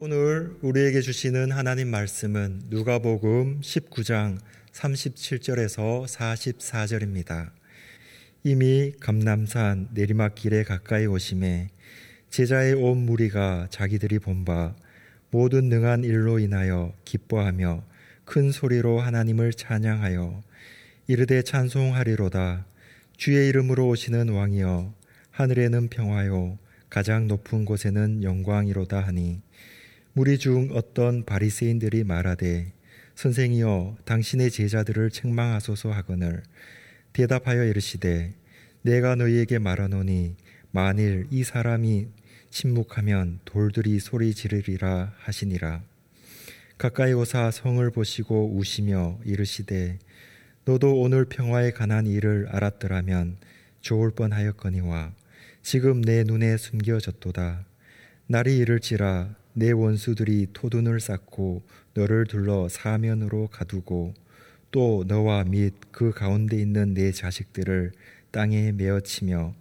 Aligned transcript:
오늘 0.00 0.56
우리에게 0.62 1.00
주시는 1.00 1.50
하나님 1.50 1.88
말씀은 1.88 2.66
누가복음 2.70 3.62
19장 3.62 4.38
37절에서 4.70 6.06
44절입니다. 6.06 7.50
이미 8.44 8.92
감남산 9.00 9.88
내리막길에 9.94 10.62
가까이 10.62 11.06
오심에 11.06 11.70
제자의 12.30 12.74
온 12.74 12.98
무리가 13.06 13.66
자기들이 13.70 14.20
본 14.20 14.44
바 14.44 14.76
모든 15.30 15.68
능한 15.68 16.04
일로 16.04 16.38
인하여 16.38 16.94
기뻐하며 17.04 17.82
큰 18.24 18.52
소리로 18.52 19.00
하나님을 19.00 19.52
찬양하여 19.52 20.44
이르되 21.08 21.42
찬송하리로다 21.42 22.66
주의 23.16 23.48
이름으로 23.48 23.88
오시는 23.88 24.28
왕이여 24.28 24.94
하늘에는 25.32 25.88
평화요 25.88 26.56
가장 26.88 27.26
높은 27.26 27.64
곳에는 27.64 28.22
영광이로다 28.22 29.00
하니 29.00 29.40
무리 30.18 30.36
중 30.36 30.70
어떤 30.72 31.24
바리새인들이 31.24 32.02
말하되 32.02 32.72
선생이여 33.14 33.98
당신의 34.04 34.50
제자들을 34.50 35.10
책망하소서 35.10 35.92
하거늘 35.92 36.42
대답하여 37.12 37.62
이르시되 37.62 38.34
내가 38.82 39.14
너희에게 39.14 39.60
말하노니 39.60 40.34
만일 40.72 41.28
이 41.30 41.44
사람이 41.44 42.08
침묵하면 42.50 43.38
돌들이 43.44 44.00
소리 44.00 44.34
지르리라 44.34 45.14
하시니라. 45.18 45.84
가까이 46.78 47.12
오사 47.12 47.52
성을 47.52 47.88
보시고 47.88 48.56
우시며 48.56 49.20
이르시되 49.24 50.00
너도 50.64 51.00
오늘 51.00 51.26
평화에 51.26 51.70
관한 51.70 52.08
일을 52.08 52.48
알았더라면 52.48 53.36
좋을 53.82 54.10
뻔하였거니와 54.10 55.12
지금 55.62 56.02
내 56.02 56.24
눈에 56.24 56.56
숨겨졌도다. 56.56 57.66
날이 58.26 58.58
이를지라 58.58 59.37
내 59.58 59.72
원수들이 59.72 60.48
토둔을 60.52 61.00
쌓고 61.00 61.62
너를 61.94 62.26
둘러 62.26 62.68
사면으로 62.68 63.48
가두고 63.48 64.14
또 64.70 65.04
너와 65.08 65.42
및 65.44 65.74
그 65.90 66.12
가운데 66.12 66.56
있는 66.60 66.94
내 66.94 67.10
자식들을 67.10 67.90
땅에 68.30 68.70
메어치며 68.70 69.56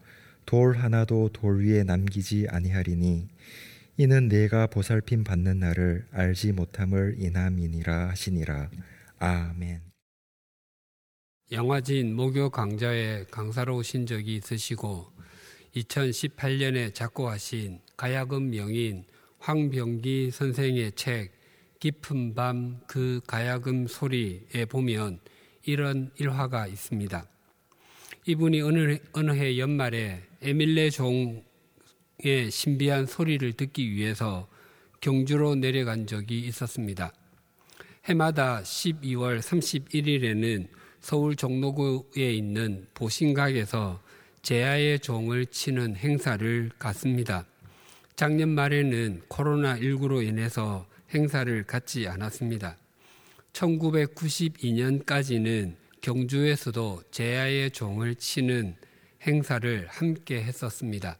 돌 0.45 0.77
하나도 0.77 1.29
돌 1.33 1.65
위에 1.65 1.83
남기지 1.83 2.45
아니하리니 2.47 3.27
이는 3.97 4.27
내가 4.27 4.67
보살핌 4.67 5.23
받는 5.23 5.59
날을 5.59 6.05
알지 6.11 6.51
못함을 6.51 7.15
인함이니라 7.17 8.09
하시니라 8.09 8.69
아멘. 9.17 9.81
영화진 11.51 12.15
목요 12.15 12.51
강좌에 12.51 13.25
강사로 13.31 13.77
오신 13.77 14.05
적이 14.05 14.35
있으시고 14.35 15.07
2018년에 15.75 16.93
작곡하신 16.93 17.79
가야금 17.95 18.51
명인 18.51 19.05
황병기 19.39 20.31
선생의 20.31 20.93
책 20.93 21.31
깊은 21.79 22.33
밤 22.33 22.79
그 22.87 23.21
가야금 23.27 23.87
소리에 23.87 24.65
보면 24.67 25.19
이런 25.63 26.11
일화가 26.17 26.67
있습니다. 26.67 27.27
이분이 28.25 28.61
어느, 28.61 28.97
어느 29.13 29.31
해 29.31 29.57
연말에 29.57 30.23
에밀레 30.41 30.89
종의 30.89 31.43
신비한 32.49 33.05
소리를 33.05 33.53
듣기 33.53 33.91
위해서 33.91 34.47
경주로 35.01 35.55
내려간 35.55 36.07
적이 36.07 36.39
있었습니다. 36.39 37.13
해마다 38.05 38.61
12월 38.61 39.39
31일에는 39.39 40.67
서울 41.01 41.35
종로구에 41.35 42.33
있는 42.33 42.87
보신각에서 42.93 44.01
제야의 44.41 44.99
종을 44.99 45.45
치는 45.45 45.95
행사를 45.97 46.71
갔습니다. 46.79 47.45
작년 48.17 48.49
말에는 48.49 49.21
코로나19로 49.29 50.21
인해서 50.25 50.85
행사를 51.13 51.63
갖지 51.65 52.07
않았습니다. 52.07 52.75
1992년까지는 53.53 55.75
경주에서도 56.01 57.03
제야의 57.11 57.69
종을 57.69 58.15
치는 58.15 58.75
행사를 59.21 59.85
함께 59.87 60.41
했었습니다. 60.41 61.19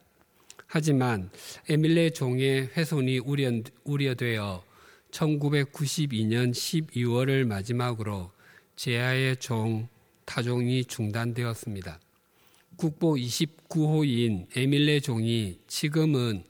하지만 0.66 1.30
에밀레 1.70 2.10
종의 2.10 2.72
훼손이 2.76 3.20
우려, 3.20 3.52
우려되어 3.84 4.64
1992년 5.12 6.50
12월을 6.50 7.46
마지막으로 7.46 8.32
제야의 8.76 9.38
종 9.38 9.88
타종이 10.26 10.84
중단되었습니다. 10.86 12.00
국보 12.76 13.18
29호인 13.18 14.48
에밀레 14.58 15.02
종이 15.02 15.60
지금은 15.68 16.44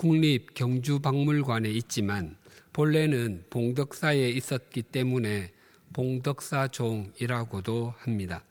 국립경주박물관에 0.00 1.68
있지만 1.68 2.34
본래는 2.72 3.44
봉덕사에 3.50 4.30
있었기 4.30 4.84
때문에 4.84 5.52
봉덕사종이라고도 5.92 7.92
합니다. 7.98 8.42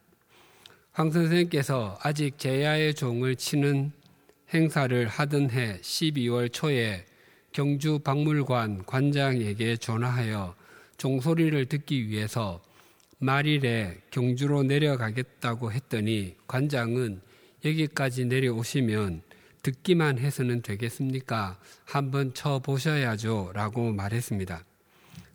황 0.92 1.10
선생께서 1.10 1.98
아직 2.04 2.38
제야의 2.38 2.94
종을 2.94 3.36
치는 3.36 3.92
행사를 4.54 5.08
하던 5.08 5.50
해 5.50 5.80
12월 5.82 6.54
초에 6.54 7.08
경주 7.52 7.98
박물관 7.98 8.86
관장에게 8.86 9.78
전화하여 9.78 10.54
종소리를 10.98 11.66
듣기 11.66 12.10
위해서 12.10 12.62
말일에 13.18 13.98
경주로 14.12 14.62
내려가겠다고 14.62 15.72
했더니 15.72 16.36
관장은 16.46 17.22
여기까지 17.66 18.26
내려오시면 18.26 19.24
듣기만 19.62 20.20
해서는 20.20 20.62
되겠습니까? 20.62 21.60
한번 21.86 22.34
쳐보셔야죠. 22.34 23.52
라고 23.54 23.92
말했습니다. 23.92 24.64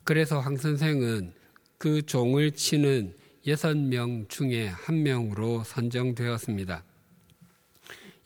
그래서 0.04 0.40
황 0.40 0.56
선생은 0.56 1.32
그 1.78 2.02
종을 2.04 2.52
치는 2.52 3.14
여섯 3.46 3.76
명 3.76 4.26
중에 4.28 4.68
한 4.68 5.02
명으로 5.02 5.64
선정되었습니다. 5.64 6.82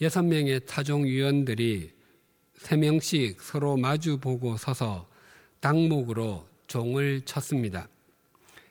여섯 0.01 0.23
명의 0.23 0.61
타종위원들이 0.65 1.93
세 2.57 2.77
명씩 2.77 3.41
서로 3.41 3.77
마주 3.77 4.19
보고 4.19 4.57
서서 4.57 5.09
당목으로 5.61 6.47
종을 6.69 7.23
쳤습니다. 7.23 7.89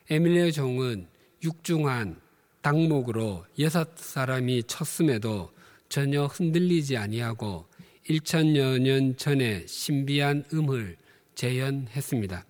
에밀레 0.08 0.52
종은 0.52 1.06
육중한 1.42 2.18
당목으로 2.62 3.44
여섯 3.58 3.96
사람이 3.96 4.62
쳤음에도 4.64 5.50
전혀 5.88 6.26
흔들리지 6.26 6.96
아니하고 6.96 7.66
1천여 8.08 8.80
년 8.80 9.16
전에 9.16 9.66
신비한 9.66 10.44
음을 10.52 10.96
재현했습니다. 11.34 12.44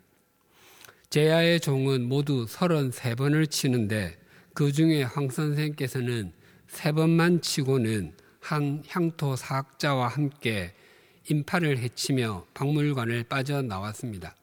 제야의 1.10 1.60
종은 1.60 2.08
모두 2.08 2.46
33번을 2.46 3.50
치는데 3.50 4.18
그 4.54 4.72
중에 4.72 5.02
황 5.02 5.28
선생께서는 5.28 6.32
세 6.66 6.92
번만 6.92 7.40
치고는 7.40 8.12
한 8.40 8.82
향토 8.88 9.36
사학자와 9.36 10.08
함께 10.08 10.74
인파를 11.30 11.78
해치며 11.78 12.46
박물관을 12.54 13.24
빠져나왔습니다. 13.24 14.34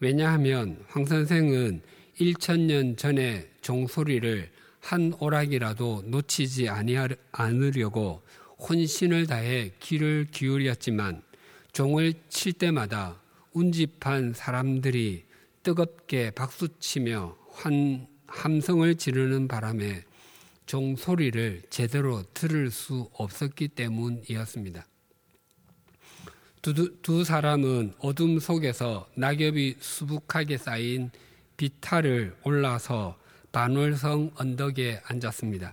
왜냐하면 0.00 0.84
황 0.88 1.04
선생은 1.04 1.82
1천년 2.20 2.96
전에 2.96 3.48
종소리를 3.62 4.50
한 4.86 5.12
오락이라도 5.18 6.04
놓치지 6.06 6.68
않으려고 7.32 8.22
혼신을 8.56 9.26
다해 9.26 9.72
귀를 9.80 10.28
기울였지만 10.30 11.22
종을 11.72 12.14
칠 12.28 12.52
때마다 12.52 13.20
운집한 13.52 14.32
사람들이 14.32 15.24
뜨겁게 15.64 16.30
박수치며 16.30 17.36
환, 17.50 18.06
함성을 18.28 18.94
지르는 18.94 19.48
바람에 19.48 20.04
종 20.66 20.94
소리를 20.94 21.62
제대로 21.68 22.22
들을 22.32 22.70
수 22.70 23.10
없었기 23.14 23.68
때문이었습니다. 23.68 24.86
두, 26.62 26.96
두 27.02 27.24
사람은 27.24 27.94
어둠 27.98 28.38
속에서 28.38 29.08
낙엽이 29.16 29.78
수북하게 29.80 30.58
쌓인 30.58 31.10
비탈을 31.56 32.36
올라서 32.44 33.25
반월성 33.56 34.32
언덕에 34.34 35.00
앉았습니다. 35.06 35.72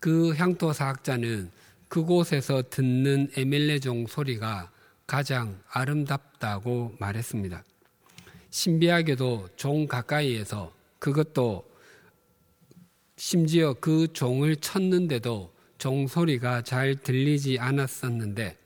그 0.00 0.34
향토 0.34 0.72
사학자는 0.72 1.52
그곳에서 1.86 2.64
듣는 2.68 3.30
에밀레종 3.36 4.08
소리가 4.08 4.72
가장 5.06 5.62
아름답다고 5.68 6.96
말했습니다. 6.98 7.62
신비하게도 8.50 9.50
종 9.54 9.86
가까이에서 9.86 10.74
그것도 10.98 11.64
심지어 13.16 13.72
그 13.74 14.12
종을 14.12 14.56
쳤는데도 14.56 15.54
종 15.78 16.08
소리가 16.08 16.62
잘 16.62 16.96
들리지 16.96 17.60
않았었는데 17.60 18.58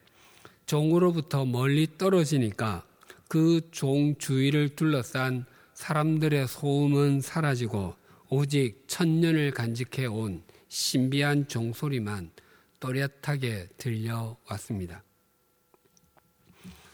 종으로부터 0.65 1.45
멀리 1.45 1.99
떨어지니까 1.99 2.87
그 3.29 3.61
종 3.71 4.17
주위를 4.17 4.77
둘러싼 4.77 5.45
사람들의 5.75 6.49
소음은 6.49 7.21
사라지고 7.21 8.03
오직 8.37 8.83
천년을 8.89 9.53
간직해 9.53 10.07
온 10.07 10.43
신비한 10.67 11.47
종소리만 11.47 12.33
또렷하게 12.81 13.69
들려왔습니다. 13.77 15.05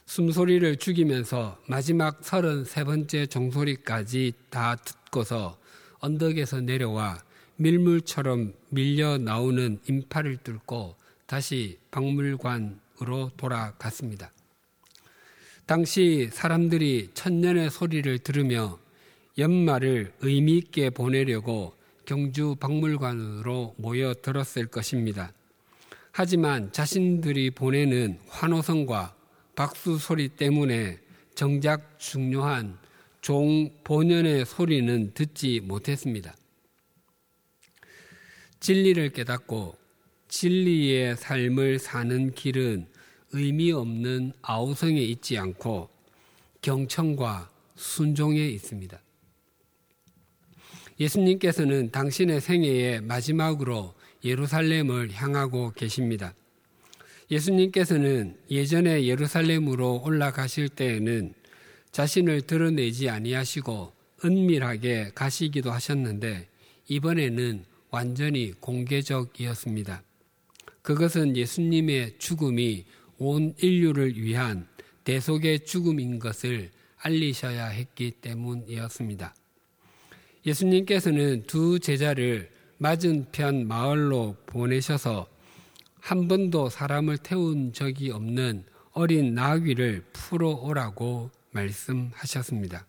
숨소리를 0.04 0.76
죽이면서 0.76 1.58
마지막 1.66 2.20
33번째 2.20 3.30
종소리까지 3.30 4.34
다 4.50 4.76
듣고서 4.76 5.58
언덕에서 6.00 6.60
내려와 6.60 7.22
밀물처럼 7.56 8.52
밀려 8.68 9.16
나오는 9.16 9.80
인파를 9.88 10.36
뚫고 10.44 10.94
다시 11.24 11.78
박물관으로 11.90 13.30
돌아갔습니다. 13.38 14.30
당시 15.64 16.28
사람들이 16.30 17.12
천년의 17.14 17.70
소리를 17.70 18.18
들으며 18.18 18.78
연말을 19.40 20.12
의미 20.20 20.58
있게 20.58 20.90
보내려고 20.90 21.74
경주 22.04 22.56
박물관으로 22.60 23.74
모여들었을 23.78 24.66
것입니다. 24.66 25.32
하지만 26.12 26.70
자신들이 26.72 27.50
보내는 27.52 28.18
환호성과 28.28 29.14
박수 29.56 29.96
소리 29.96 30.28
때문에 30.28 30.98
정작 31.34 31.98
중요한 31.98 32.78
종 33.22 33.70
본연의 33.82 34.44
소리는 34.44 35.12
듣지 35.14 35.60
못했습니다. 35.60 36.36
진리를 38.60 39.08
깨닫고 39.10 39.74
진리의 40.28 41.16
삶을 41.16 41.78
사는 41.78 42.34
길은 42.34 42.86
의미 43.32 43.72
없는 43.72 44.32
아우성에 44.42 45.00
있지 45.00 45.38
않고 45.38 45.88
경청과 46.60 47.50
순종에 47.76 48.46
있습니다. 48.48 49.00
예수님께서는 51.00 51.90
당신의 51.90 52.42
생애의 52.42 53.00
마지막으로 53.00 53.94
예루살렘을 54.22 55.10
향하고 55.12 55.72
계십니다. 55.72 56.34
예수님께서는 57.30 58.36
예전에 58.50 59.06
예루살렘으로 59.06 60.02
올라가실 60.04 60.68
때에는 60.68 61.32
자신을 61.90 62.42
드러내지 62.42 63.08
아니하시고 63.08 63.92
은밀하게 64.24 65.12
가시기도 65.14 65.70
하셨는데 65.72 66.48
이번에는 66.88 67.64
완전히 67.90 68.52
공개적이었습니다. 68.60 70.02
그것은 70.82 71.36
예수님의 71.36 72.16
죽음이 72.18 72.84
온 73.18 73.54
인류를 73.58 74.20
위한 74.20 74.66
대속의 75.04 75.64
죽음인 75.64 76.18
것을 76.18 76.70
알리셔야 76.98 77.66
했기 77.68 78.10
때문이었습니다. 78.10 79.34
예수님께서는 80.46 81.44
두 81.46 81.78
제자를 81.78 82.50
맞은편 82.78 83.68
마을로 83.68 84.36
보내셔서 84.46 85.26
한 86.00 86.28
번도 86.28 86.70
사람을 86.70 87.18
태운 87.18 87.72
적이 87.72 88.10
없는 88.12 88.64
어린 88.92 89.34
나귀를 89.34 90.04
풀어 90.12 90.50
오라고 90.50 91.30
말씀하셨습니다. 91.50 92.86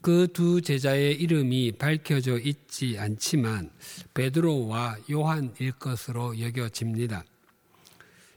그 0.00 0.28
두 0.34 0.60
제자의 0.60 1.14
이름이 1.14 1.72
밝혀져 1.78 2.38
있지 2.38 2.98
않지만 2.98 3.70
베드로와 4.12 4.98
요한일 5.10 5.72
것으로 5.72 6.38
여겨집니다. 6.38 7.24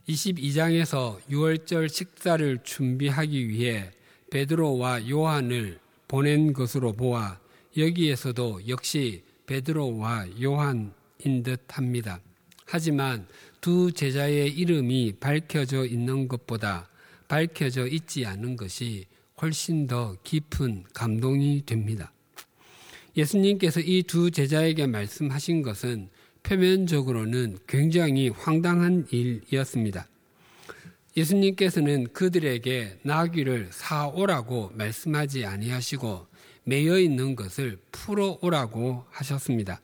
22장에서 0.07 1.19
6월절 1.29 1.89
식사를 1.89 2.59
준비하기 2.63 3.49
위해 3.49 3.91
베드로와 4.31 5.09
요한을 5.09 5.79
보낸 6.07 6.53
것으로 6.53 6.93
보아 6.93 7.39
여기에서도 7.75 8.67
역시 8.67 9.23
베드로와 9.45 10.27
요한인 10.41 11.43
듯 11.43 11.61
합니다. 11.69 12.19
하지만 12.65 13.27
두 13.61 13.91
제자의 13.91 14.51
이름이 14.51 15.13
밝혀져 15.19 15.85
있는 15.85 16.27
것보다 16.27 16.89
밝혀져 17.27 17.87
있지 17.87 18.25
않은 18.25 18.55
것이 18.55 19.05
훨씬 19.41 19.87
더 19.87 20.15
깊은 20.23 20.85
감동이 20.93 21.63
됩니다. 21.65 22.11
예수님께서 23.15 23.79
이 23.81 24.03
두 24.03 24.31
제자에게 24.31 24.87
말씀하신 24.87 25.61
것은 25.61 26.09
표면적으로는 26.43 27.57
굉장히 27.67 28.29
황당한 28.29 29.05
일이었습니다. 29.11 30.07
예수님께서는 31.17 32.13
그들에게 32.13 32.99
나귀를 33.01 33.69
사오라고 33.71 34.71
말씀하지 34.75 35.45
아니하시고 35.45 36.27
매여 36.63 36.99
있는 36.99 37.35
것을 37.35 37.79
풀어오라고 37.91 39.05
하셨습니다. 39.09 39.81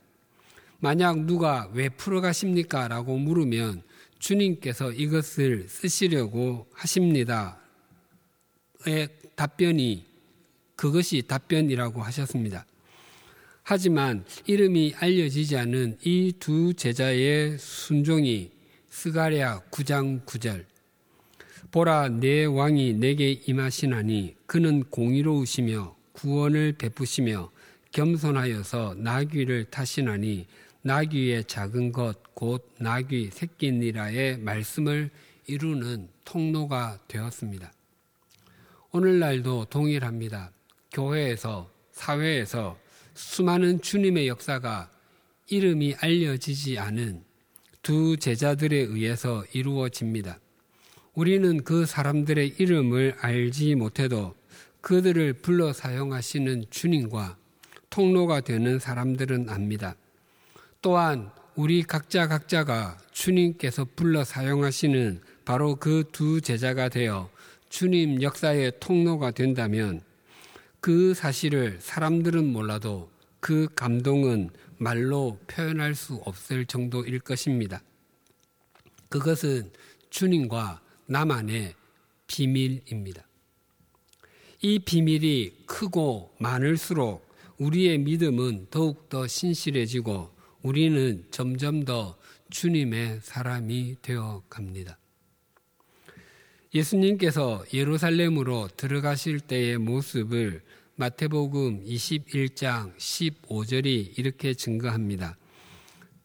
만약 0.79 1.25
누가 1.25 1.69
왜 1.73 1.89
풀어가십니까? 1.89 2.87
라고 2.87 3.17
물으면 3.17 3.81
주님께서 4.19 4.91
이것을 4.91 5.67
쓰시려고 5.67 6.67
하십니다. 6.73 7.57
의 8.85 9.07
답변이 9.35 10.05
그것이 10.75 11.23
답변이라고 11.23 12.03
하셨습니다. 12.03 12.65
하지만 13.63 14.25
이름이 14.45 14.95
알려지지 14.97 15.57
않은 15.57 15.97
이 16.03 16.33
두 16.37 16.73
제자의 16.73 17.57
순종이 17.57 18.51
스가랴 18.89 19.61
9장 19.71 20.25
9절 20.25 20.72
보라 21.73 22.07
내 22.07 22.45
왕이 22.45 22.93
내게 22.93 23.31
임하시나니 23.31 24.35
그는 24.45 24.83
공의로우시며 24.83 25.95
구원을 26.11 26.73
베푸시며 26.73 27.51
겸손하여서 27.91 28.95
나귀를 28.99 29.65
타시나니 29.65 30.45
나귀의 30.83 31.45
작은 31.45 31.91
것 31.91 32.23
곧 32.43 32.69
나귀 32.77 33.29
새끼니라의 33.31 34.37
말씀을 34.39 35.09
이루는 35.47 36.09
통로가 36.25 36.99
되었습니다. 37.07 37.71
오늘날도 38.91 39.65
동일합니다. 39.69 40.51
교회에서 40.91 41.71
사회에서 41.91 42.77
수많은 43.13 43.81
주님의 43.81 44.27
역사가 44.27 44.91
이름이 45.47 45.95
알려지지 45.99 46.77
않은 46.79 47.23
두 47.81 48.17
제자들에 48.17 48.75
의해서 48.75 49.45
이루어집니다. 49.53 50.39
우리는 51.15 51.63
그 51.63 51.85
사람들의 51.85 52.55
이름을 52.57 53.17
알지 53.19 53.75
못해도 53.75 54.35
그들을 54.81 55.33
불러 55.33 55.71
사용하시는 55.71 56.65
주님과 56.69 57.37
통로가 57.89 58.41
되는 58.41 58.79
사람들은 58.79 59.49
압니다. 59.49 59.95
또한 60.81 61.29
우리 61.55 61.83
각자 61.83 62.27
각자가 62.27 62.97
주님께서 63.11 63.85
불러 63.95 64.23
사용하시는 64.23 65.21
바로 65.45 65.75
그 65.75 66.03
두 66.11 66.41
제자가 66.41 66.89
되어 66.89 67.29
주님 67.69 68.21
역사의 68.21 68.73
통로가 68.79 69.31
된다면 69.31 70.01
그 70.79 71.13
사실을 71.13 71.77
사람들은 71.79 72.43
몰라도 72.43 73.11
그 73.39 73.67
감동은 73.75 74.49
말로 74.77 75.37
표현할 75.47 75.95
수 75.95 76.15
없을 76.25 76.65
정도일 76.65 77.19
것입니다. 77.19 77.81
그것은 79.09 79.71
주님과 80.09 80.82
나만의 81.05 81.73
비밀입니다. 82.27 83.23
이 84.61 84.79
비밀이 84.79 85.65
크고 85.65 86.33
많을수록 86.39 87.27
우리의 87.57 87.97
믿음은 87.99 88.67
더욱더 88.69 89.27
신실해지고 89.27 90.31
우리는 90.61 91.25
점점 91.31 91.83
더 91.83 92.17
주님의 92.49 93.19
사람이 93.21 93.97
되어 94.01 94.43
갑니다. 94.49 94.97
예수님께서 96.73 97.63
예루살렘으로 97.73 98.69
들어가실 98.75 99.41
때의 99.41 99.77
모습을 99.77 100.61
마태복음 100.95 101.83
21장 101.85 102.95
15절이 102.97 104.17
이렇게 104.17 104.53
증거합니다. 104.53 105.37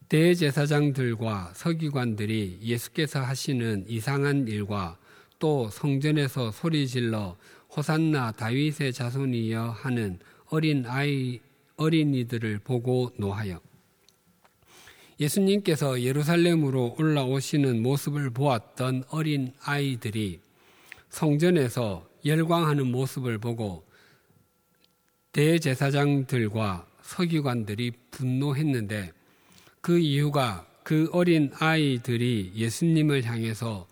대제사장들과 0.09 1.53
서기관들이 1.55 2.61
예수께서 2.63 3.21
하시는 3.21 3.85
이상한 3.89 4.49
일과 4.49 4.97
또 5.39 5.69
성전에서 5.69 6.51
소리질러 6.51 7.37
호산나 7.77 8.33
다윗의 8.33 8.95
자손이여 8.95 9.71
하는 9.71 10.19
어린 10.47 10.87
아이 10.87 11.41
어린이들을 11.77 12.61
보고 12.61 13.13
노하여 13.19 13.61
예수님께서 15.21 16.01
예루살렘으로 16.01 16.97
올라오시는 16.99 17.83
모습을 17.83 18.31
보았던 18.31 19.05
어린 19.11 19.53
아이들이 19.61 20.41
성전에서 21.11 22.09
열광하는 22.25 22.87
모습을 22.91 23.39
보고 23.39 23.85
대제사장들과 25.33 26.87
서기관들이 27.03 27.93
분노했는데 28.11 29.18
그 29.81 29.99
이유가 29.99 30.67
그 30.83 31.09
어린 31.13 31.51
아이들이 31.59 32.53
예수님을 32.55 33.25
향해서 33.25 33.87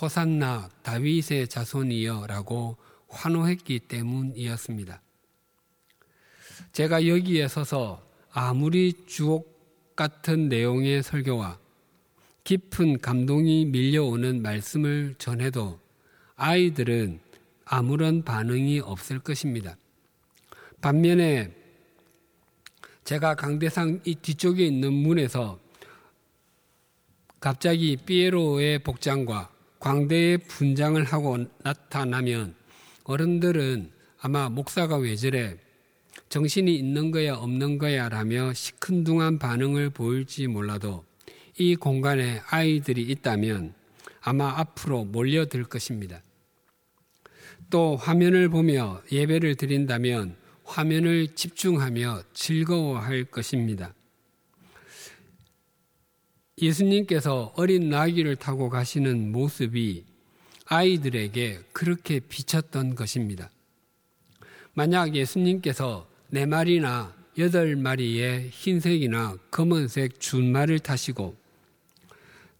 호산나 0.00 0.70
다윗의 0.82 1.48
자손이여라고 1.48 2.76
환호했기 3.08 3.80
때문이었습니다. 3.80 5.00
제가 6.72 7.06
여기에 7.06 7.48
서서 7.48 8.02
아무리 8.32 8.94
주옥 9.06 9.94
같은 9.94 10.48
내용의 10.48 11.02
설교와 11.02 11.58
깊은 12.44 13.00
감동이 13.00 13.66
밀려오는 13.66 14.42
말씀을 14.42 15.14
전해도 15.18 15.78
아이들은 16.36 17.20
아무런 17.64 18.24
반응이 18.24 18.80
없을 18.80 19.20
것입니다. 19.20 19.76
반면에 20.80 21.61
제가 23.04 23.34
강대상 23.34 24.00
이 24.04 24.14
뒤쪽에 24.14 24.64
있는 24.64 24.92
문에서 24.92 25.58
갑자기 27.40 27.96
피에로의 27.96 28.78
복장과 28.84 29.50
광대의 29.80 30.38
분장을 30.38 31.02
하고 31.04 31.38
나타나면 31.64 32.54
어른들은 33.02 33.90
아마 34.20 34.48
목사가 34.48 34.96
왜 34.96 35.16
저래 35.16 35.56
정신이 36.28 36.74
있는 36.76 37.10
거야 37.10 37.34
없는 37.34 37.78
거야 37.78 38.08
라며 38.08 38.52
시큰둥한 38.54 39.40
반응을 39.40 39.90
보일지 39.90 40.46
몰라도 40.46 41.04
이 41.58 41.74
공간에 41.74 42.40
아이들이 42.48 43.02
있다면 43.02 43.74
아마 44.20 44.56
앞으로 44.58 45.04
몰려들 45.04 45.64
것입니다. 45.64 46.22
또 47.68 47.96
화면을 47.96 48.48
보며 48.48 49.02
예배를 49.10 49.56
드린다면 49.56 50.36
화면을 50.72 51.28
집중하며 51.34 52.22
즐거워할 52.32 53.24
것입니다. 53.24 53.94
예수님께서 56.60 57.52
어린 57.56 57.90
나귀를 57.90 58.36
타고 58.36 58.70
가시는 58.70 59.32
모습이 59.32 60.06
아이들에게 60.64 61.60
그렇게 61.72 62.20
비쳤던 62.20 62.94
것입니다. 62.94 63.50
만약 64.72 65.14
예수님께서 65.14 66.08
네 66.30 66.46
마리나 66.46 67.14
여덟 67.36 67.76
마리의 67.76 68.48
흰색이나 68.48 69.36
검은색 69.50 70.20
준말을 70.20 70.78
타시고 70.78 71.36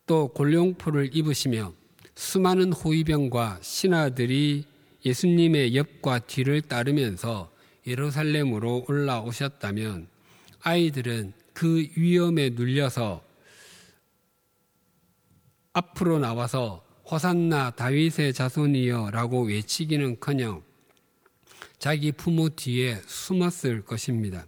또 0.07 0.28
골룡포를 0.28 1.16
입으시며 1.16 1.73
수많은 2.14 2.75
호위병과 2.75 3.61
신하들이 3.62 4.64
예수님의 5.07 5.75
옆과 5.75 6.19
뒤를 6.21 6.61
따르면서 6.61 7.51
예루살렘으로 7.87 8.85
올라오셨다면 8.89 10.09
아이들은 10.61 11.33
그 11.53 11.87
위험에 11.97 12.51
눌려서 12.51 13.23
앞으로 15.73 16.19
나와서 16.19 16.85
호산나 17.11 17.73
다윗의 17.73 18.33
자손이여라고 18.33 19.47
외치기는커녕 19.47 20.62
자기 21.79 22.12
부모 22.12 22.49
뒤에 22.49 23.01
숨었을 23.07 23.83
것입니다. 23.83 24.47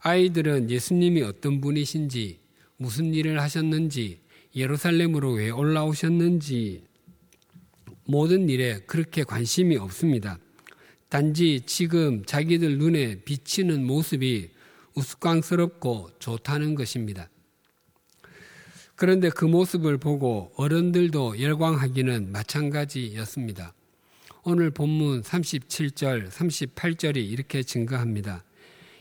아이들은 0.00 0.70
예수님이 0.70 1.22
어떤 1.22 1.60
분이신지, 1.60 2.40
무슨 2.76 3.14
일을 3.14 3.40
하셨는지, 3.40 4.20
예루살렘으로 4.54 5.32
왜 5.32 5.50
올라오셨는지 5.50 6.84
모든 8.06 8.48
일에 8.48 8.80
그렇게 8.86 9.22
관심이 9.22 9.76
없습니다. 9.76 10.38
단지 11.08 11.60
지금 11.66 12.24
자기들 12.24 12.78
눈에 12.78 13.20
비치는 13.20 13.84
모습이 13.84 14.50
우스꽝스럽고 14.94 16.10
좋다는 16.18 16.74
것입니다. 16.74 17.28
그런데 18.96 19.28
그 19.28 19.44
모습을 19.44 19.98
보고 19.98 20.52
어른들도 20.56 21.40
열광하기는 21.40 22.32
마찬가지였습니다. 22.32 23.74
오늘 24.42 24.70
본문 24.70 25.22
37절, 25.22 26.30
38절이 26.30 27.16
이렇게 27.16 27.62
증거합니다. 27.62 28.44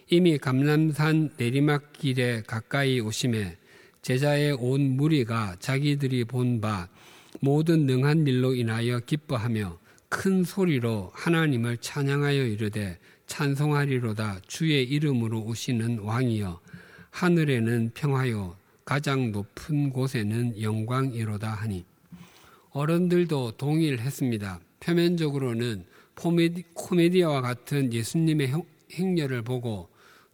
이미 0.10 0.38
감남산 0.38 1.32
내리막길에 1.38 2.44
가까이 2.46 3.00
오심에 3.00 3.58
제자의 4.02 4.52
온 4.60 4.98
무리가 4.98 5.56
자기들이 5.60 6.26
본 6.26 6.62
바 6.62 6.90
모든 7.42 7.86
능한 7.86 8.28
일로 8.28 8.54
인하여 8.54 9.00
기뻐하며 9.00 9.78
큰 10.18 10.46
소리로 10.46 11.12
하나님을 11.14 11.76
찬양하여 11.80 12.46
이르되 12.46 12.98
찬송하리로다 13.28 14.40
주의 14.48 14.82
이름으로 14.86 15.42
오시는 15.42 16.00
왕이여 16.00 16.62
하늘에는 17.12 17.92
평화요 17.94 18.56
가장 18.86 19.34
높은 19.34 19.90
곳에는 19.90 20.62
영광이로다 20.62 21.52
하니 21.52 21.84
어른들도 22.70 23.58
동일했습니다. 23.58 24.62
표면적으로는 24.80 25.86
코미디와 26.16 27.42
같은 27.42 27.92
예수님의 27.92 28.54
행렬을 28.94 29.42
보고 29.42 29.90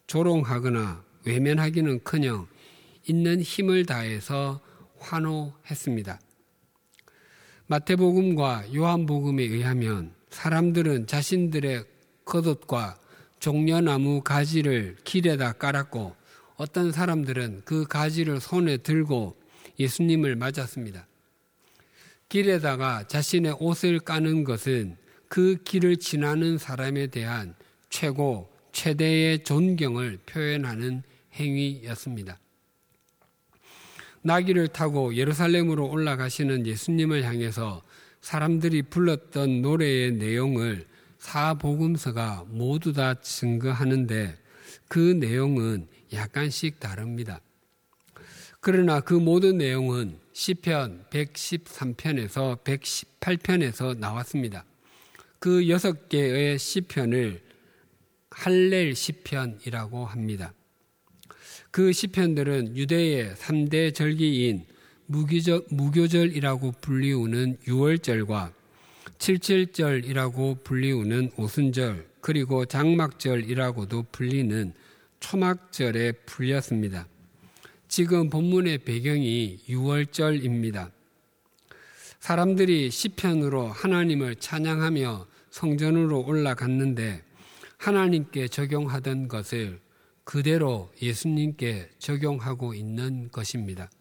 조롱하거나 0.05 1.03
외면하기는커녕 1.25 2.47
있는 3.07 3.41
힘을 3.41 3.87
다해서 3.87 4.61
환호했습니다. 4.99 6.19
마태복음과 7.71 8.75
요한복음에 8.75 9.43
의하면 9.43 10.13
사람들은 10.29 11.07
자신들의 11.07 11.85
겉옷과 12.25 12.99
종려나무 13.39 14.23
가지를 14.23 14.97
길에다 15.05 15.53
깔았고 15.53 16.13
어떤 16.57 16.91
사람들은 16.91 17.61
그 17.63 17.85
가지를 17.87 18.41
손에 18.41 18.75
들고 18.75 19.37
예수님을 19.79 20.35
맞았습니다. 20.35 21.07
길에다가 22.27 23.07
자신의 23.07 23.55
옷을 23.61 23.99
까는 23.99 24.43
것은 24.43 24.97
그 25.29 25.55
길을 25.63 25.95
지나는 25.95 26.57
사람에 26.57 27.07
대한 27.07 27.55
최고, 27.89 28.51
최대의 28.73 29.45
존경을 29.45 30.19
표현하는 30.25 31.03
행위였습니다. 31.35 32.37
나귀를 34.23 34.67
타고 34.69 35.15
예루살렘으로 35.15 35.89
올라가시는 35.89 36.67
예수님을 36.67 37.23
향해서 37.23 37.81
사람들이 38.21 38.83
불렀던 38.83 39.61
노래의 39.61 40.13
내용을 40.13 40.85
사복음서가 41.17 42.45
모두 42.49 42.93
다 42.93 43.15
증거하는데 43.15 44.37
그 44.87 44.99
내용은 44.99 45.87
약간씩 46.13 46.79
다릅니다. 46.79 47.41
그러나 48.59 48.99
그 48.99 49.13
모든 49.13 49.57
내용은 49.57 50.19
시편 50.33 51.05
113편에서 51.09 52.63
118편에서 52.63 53.97
나왔습니다. 53.97 54.65
그 55.39 55.67
여섯 55.69 56.09
개의 56.09 56.59
시편을 56.59 57.41
할렐 58.29 58.93
시편이라고 58.93 60.05
합니다. 60.05 60.53
그 61.71 61.93
시편들은 61.93 62.75
유대의 62.75 63.33
3대 63.35 63.95
절기인 63.95 64.65
무교절, 65.05 65.63
무교절이라고 65.69 66.73
불리우는 66.81 67.59
6월절과 67.65 68.51
77절이라고 69.17 70.65
불리우는 70.65 71.31
오순절 71.37 72.07
그리고 72.19 72.65
장막절이라고도 72.65 74.07
불리는 74.11 74.73
초막절에 75.21 76.11
풀렸습니다. 76.25 77.07
지금 77.87 78.29
본문의 78.29 78.79
배경이 78.79 79.59
6월절입니다. 79.69 80.91
사람들이 82.19 82.91
시편으로 82.91 83.69
하나님을 83.69 84.35
찬양하며 84.35 85.25
성전으로 85.51 86.25
올라갔는데 86.25 87.23
하나님께 87.77 88.49
적용하던 88.49 89.29
것을 89.29 89.79
그대로 90.31 90.89
예수님께 91.01 91.89
적용하고 91.99 92.73
있는 92.73 93.29
것입니다. 93.33 93.91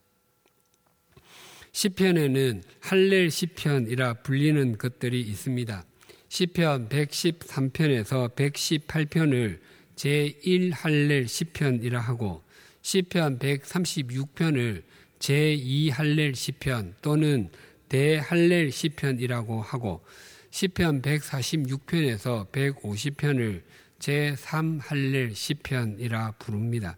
시편에는 1.73 2.63
할렐 2.79 3.31
시편이라 3.31 4.23
불리는 4.23 4.79
것들이 4.79 5.23
있습니다. 5.23 5.85
시편 6.29 6.89
113편에서 6.89 8.37
118편을 8.37 9.59
제1 9.97 10.71
할렐 10.73 11.27
시편이라 11.27 11.99
하고 11.99 12.45
시편 12.83 13.41
136편을 13.41 14.85
제2 15.19 15.91
할렐 15.91 16.35
시편 16.37 16.95
또는 17.03 17.51
대할렐 17.89 18.71
시편이라고 18.71 19.63
하고 19.63 20.05
시편 20.53 21.03
146편에서 21.03 22.53
150편을 22.53 23.63
제3할렐 24.01 25.35
시편이라 25.35 26.33
부릅니다. 26.39 26.97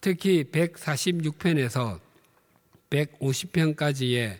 특히 0.00 0.44
146편에서 0.44 2.00
150편까지의 2.90 4.38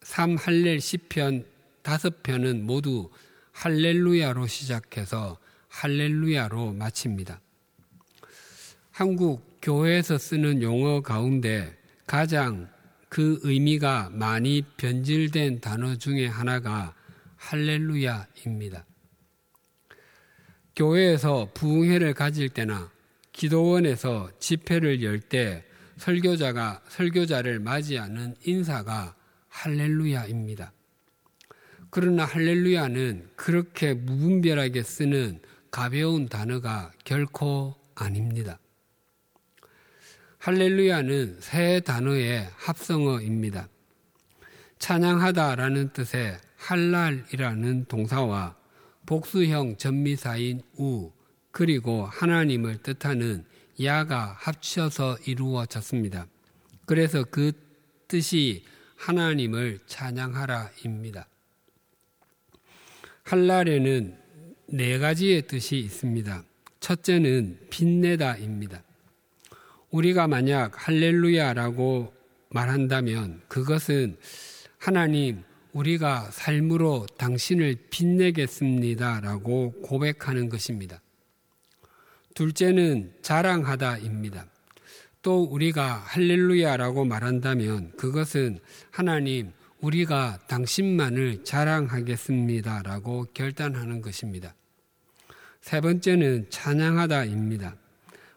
제3할렐 0.00 0.80
시편 0.80 1.44
5편은 1.82 2.62
모두 2.62 3.10
할렐루야로 3.52 4.46
시작해서 4.46 5.38
할렐루야로 5.68 6.72
마칩니다. 6.72 7.40
한국 8.90 9.58
교회에서 9.62 10.18
쓰는 10.18 10.62
용어 10.62 11.00
가운데 11.00 11.76
가장 12.06 12.68
그 13.08 13.38
의미가 13.42 14.10
많이 14.12 14.62
변질된 14.76 15.60
단어 15.60 15.96
중에 15.96 16.26
하나가 16.26 16.94
할렐루야입니다. 17.36 18.84
교회에서 20.74 21.50
부흥회를 21.54 22.14
가질 22.14 22.48
때나 22.48 22.90
기도원에서 23.32 24.30
집회를 24.38 25.02
열 25.02 25.20
때 25.20 25.64
설교자가 25.96 26.82
설교자를 26.88 27.60
맞이하는 27.60 28.34
인사가 28.44 29.14
할렐루야입니다. 29.48 30.72
그러나 31.90 32.24
할렐루야는 32.24 33.30
그렇게 33.36 33.94
무분별하게 33.94 34.82
쓰는 34.82 35.40
가벼운 35.70 36.28
단어가 36.28 36.90
결코 37.04 37.76
아닙니다. 37.94 38.58
할렐루야는 40.38 41.38
세 41.40 41.80
단어의 41.80 42.48
합성어입니다. 42.56 43.68
찬양하다라는 44.78 45.92
뜻의 45.92 46.38
할랄이라는 46.56 47.84
동사와 47.84 48.56
복수형 49.06 49.76
전미사인 49.76 50.62
우 50.78 51.10
그리고 51.50 52.06
하나님을 52.06 52.78
뜻하는 52.82 53.44
야가 53.82 54.36
합쳐서 54.38 55.18
이루어졌습니다. 55.26 56.26
그래서 56.86 57.24
그 57.24 57.52
뜻이 58.08 58.64
하나님을 58.96 59.80
찬양하라입니다. 59.86 61.26
할랄에는 63.24 64.18
네 64.68 64.98
가지의 64.98 65.46
뜻이 65.46 65.78
있습니다. 65.78 66.44
첫째는 66.80 67.58
빛내다입니다. 67.70 68.82
우리가 69.90 70.26
만약 70.26 70.72
할렐루야라고 70.88 72.12
말한다면 72.50 73.42
그것은 73.48 74.16
하나님, 74.78 75.44
우리가 75.72 76.30
삶으로 76.30 77.06
당신을 77.16 77.76
빛내겠습니다라고 77.90 79.72
고백하는 79.82 80.48
것입니다. 80.48 81.00
둘째는 82.34 83.12
자랑하다입니다. 83.22 84.46
또 85.22 85.44
우리가 85.44 85.96
할렐루야라고 86.04 87.04
말한다면 87.04 87.92
그것은 87.96 88.58
하나님, 88.90 89.52
우리가 89.80 90.38
당신만을 90.46 91.44
자랑하겠습니다라고 91.44 93.26
결단하는 93.34 94.00
것입니다. 94.00 94.54
세 95.60 95.80
번째는 95.80 96.46
찬양하다입니다. 96.50 97.76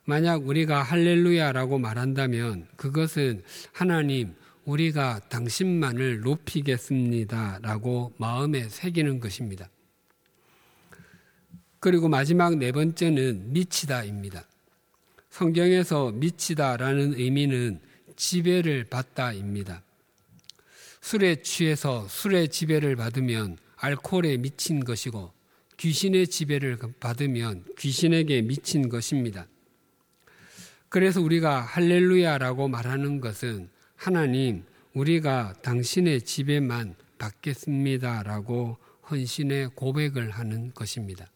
만약 0.06 0.48
우리가 0.48 0.84
할렐루야라고 0.84 1.80
말한다면 1.80 2.68
그것은 2.76 3.44
하나님, 3.72 4.36
우리가 4.66 5.20
당신만을 5.30 6.22
높이겠습니다 6.22 7.60
라고 7.62 8.14
마음에 8.18 8.68
새기는 8.68 9.20
것입니다. 9.20 9.70
그리고 11.80 12.10
마지막 12.10 12.58
네 12.58 12.72
번째는 12.72 13.54
미치다입니다. 13.54 14.44
성경에서 15.30 16.12
미치다라는 16.14 17.14
의미는 17.16 17.80
지배를 18.16 18.86
받다입니다. 18.86 19.84
술에 21.02 21.42
취해서 21.44 22.08
술의 22.08 22.50
지배를 22.50 22.96
받으면 22.96 23.58
알코올에 23.76 24.38
미친 24.38 24.84
것이고 24.84 25.32
귀신의 25.78 26.28
지배를 26.28 26.80
받으면 27.00 27.66
귀신에게 27.78 28.42
미친 28.42 28.90
것입니다. 28.90 29.46
그래서 30.90 31.22
우리가 31.22 31.62
할렐루야라고 31.62 32.68
말하는 32.70 33.20
것은 33.20 33.70
하나님, 33.96 34.64
우리가 34.94 35.54
당신의 35.62 36.22
지배만 36.22 36.96
받겠습니다라고 37.18 38.78
헌신의 39.10 39.72
고백을 39.76 40.32
하는 40.32 40.74
것입니다. 40.74 41.28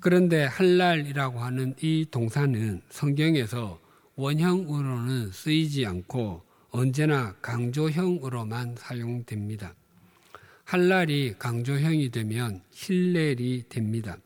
그런데 0.00 0.44
할랄이라고 0.44 1.40
하는 1.40 1.74
이 1.80 2.06
동사는 2.10 2.82
성경에서 2.90 3.80
원형으로는 4.16 5.32
쓰이지 5.32 5.86
않고 5.86 6.42
언제나 6.70 7.34
강조형으로만 7.40 8.76
사용됩니다. 8.76 9.74
할랄이 10.64 11.36
강조형이 11.38 12.10
되면 12.10 12.62
힐렐이 12.72 13.64
됩니다. 13.68 14.18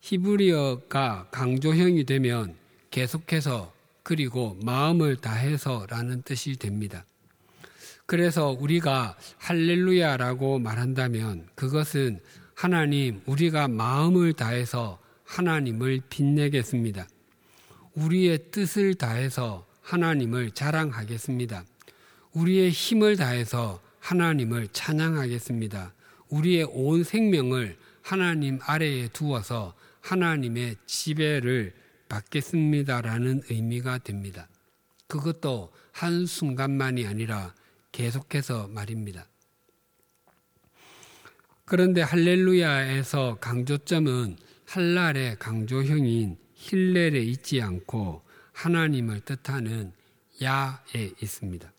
히브리어가 0.00 1.28
강조형이 1.30 2.04
되면 2.04 2.54
계속해서 2.90 3.72
그리고 4.10 4.58
마음을 4.64 5.14
다해서라는 5.14 6.22
뜻이 6.22 6.56
됩니다. 6.56 7.04
그래서 8.06 8.48
우리가 8.50 9.16
할렐루야라고 9.38 10.58
말한다면 10.58 11.46
그것은 11.54 12.18
하나님, 12.56 13.20
우리가 13.26 13.68
마음을 13.68 14.32
다해서 14.32 14.98
하나님을 15.22 16.00
빛내겠습니다. 16.10 17.06
우리의 17.94 18.50
뜻을 18.50 18.94
다해서 18.94 19.64
하나님을 19.80 20.50
자랑하겠습니다. 20.50 21.64
우리의 22.32 22.70
힘을 22.70 23.14
다해서 23.14 23.80
하나님을 24.00 24.70
찬양하겠습니다. 24.72 25.94
우리의 26.30 26.66
온 26.72 27.04
생명을 27.04 27.78
하나님 28.02 28.58
아래에 28.64 29.06
두어서 29.12 29.72
하나님의 30.00 30.78
지배를 30.86 31.74
받겠습니다라는 32.10 33.44
의미가 33.48 33.98
됩니다. 33.98 34.48
그것도 35.06 35.72
한순간만이 35.92 37.06
아니라 37.06 37.54
계속해서 37.92 38.68
말입니다. 38.68 39.26
그런데 41.64 42.02
할렐루야에서 42.02 43.38
강조점은 43.40 44.36
할랄의 44.66 45.38
강조형인 45.38 46.36
힐렐에 46.54 47.20
있지 47.20 47.62
않고 47.62 48.22
하나님을 48.52 49.20
뜻하는 49.20 49.92
야에 50.42 51.12
있습니다. 51.22 51.72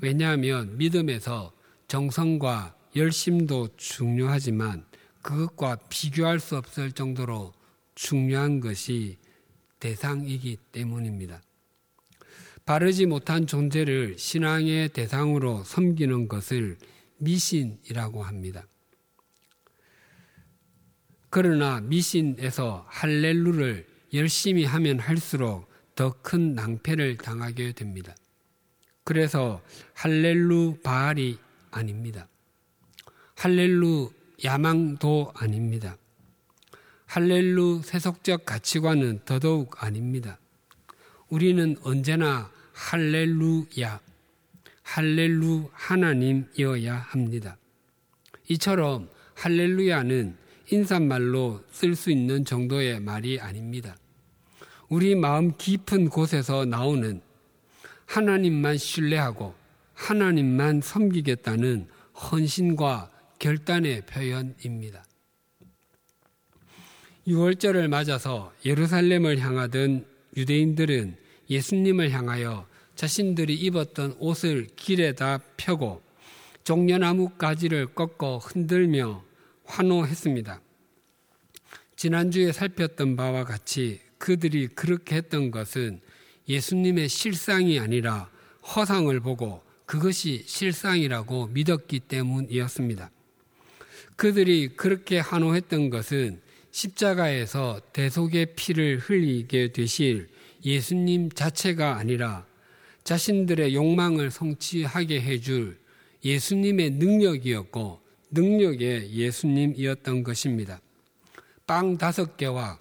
왜냐하면 0.00 0.76
믿음에서 0.76 1.52
정성과 1.88 2.76
열심도 2.96 3.68
중요하지만 3.76 4.84
그것과 5.22 5.76
비교할 5.88 6.38
수 6.40 6.56
없을 6.56 6.92
정도로 6.92 7.52
중요한 7.94 8.60
것이 8.60 9.18
대상이기 9.86 10.56
때문입니다. 10.72 11.40
바르지 12.64 13.06
못한 13.06 13.46
존재를 13.46 14.18
신앙의 14.18 14.88
대상으로 14.88 15.62
섬기는 15.62 16.26
것을 16.26 16.76
미신이라고 17.18 18.24
합니다. 18.24 18.66
그러나 21.30 21.80
미신에서 21.80 22.84
할렐루를 22.88 23.86
열심히 24.14 24.64
하면 24.64 24.98
할수록 24.98 25.68
더 25.94 26.10
큰 26.22 26.54
낭패를 26.54 27.18
당하게 27.18 27.72
됩니다. 27.72 28.14
그래서 29.04 29.62
할렐루 29.94 30.78
바알이 30.82 31.38
아닙니다. 31.70 32.28
할렐루 33.36 34.10
야망도 34.44 35.32
아닙니다. 35.34 35.96
할렐루 37.16 37.80
세속적 37.82 38.44
가치관은 38.44 39.20
더더욱 39.24 39.82
아닙니다. 39.82 40.38
우리는 41.30 41.74
언제나 41.82 42.50
할렐루야, 42.74 44.00
할렐루 44.82 45.70
하나님이어야 45.72 46.94
합니다. 46.94 47.56
이처럼 48.48 49.08
할렐루야는 49.34 50.36
인사말로 50.70 51.64
쓸 51.70 51.96
수 51.96 52.10
있는 52.10 52.44
정도의 52.44 53.00
말이 53.00 53.40
아닙니다. 53.40 53.96
우리 54.90 55.14
마음 55.14 55.56
깊은 55.56 56.10
곳에서 56.10 56.66
나오는 56.66 57.22
하나님만 58.04 58.76
신뢰하고 58.76 59.54
하나님만 59.94 60.82
섬기겠다는 60.82 61.88
헌신과 62.12 63.10
결단의 63.38 64.02
표현입니다. 64.04 65.05
6월절을 67.26 67.88
맞아서 67.88 68.52
예루살렘을 68.64 69.40
향하던 69.40 70.06
유대인들은 70.36 71.16
예수님을 71.50 72.10
향하여 72.12 72.68
자신들이 72.94 73.54
입었던 73.54 74.16
옷을 74.18 74.68
길에다 74.76 75.40
펴고 75.56 76.02
종려나무 76.62 77.30
가지를 77.30 77.86
꺾어 77.86 78.38
흔들며 78.38 79.24
환호했습니다. 79.64 80.60
지난주에 81.96 82.52
살폈던 82.52 83.16
바와 83.16 83.44
같이 83.44 84.00
그들이 84.18 84.68
그렇게 84.68 85.16
했던 85.16 85.50
것은 85.50 86.00
예수님의 86.48 87.08
실상이 87.08 87.80
아니라 87.80 88.30
허상을 88.74 89.18
보고 89.20 89.62
그것이 89.84 90.44
실상이라고 90.46 91.48
믿었기 91.48 92.00
때문이었습니다. 92.00 93.10
그들이 94.14 94.68
그렇게 94.76 95.18
환호했던 95.18 95.90
것은 95.90 96.45
십자가에서 96.76 97.80
대속의 97.94 98.54
피를 98.54 98.98
흘리게 98.98 99.72
되실 99.72 100.28
예수님 100.62 101.30
자체가 101.30 101.96
아니라 101.96 102.44
자신들의 103.02 103.74
욕망을 103.74 104.30
성취하게 104.30 105.22
해줄 105.22 105.78
예수님의 106.22 106.90
능력이었고 106.90 108.00
능력의 108.30 109.10
예수님이었던 109.10 110.22
것입니다. 110.22 110.78
빵 111.66 111.96
다섯 111.96 112.36
개와 112.36 112.78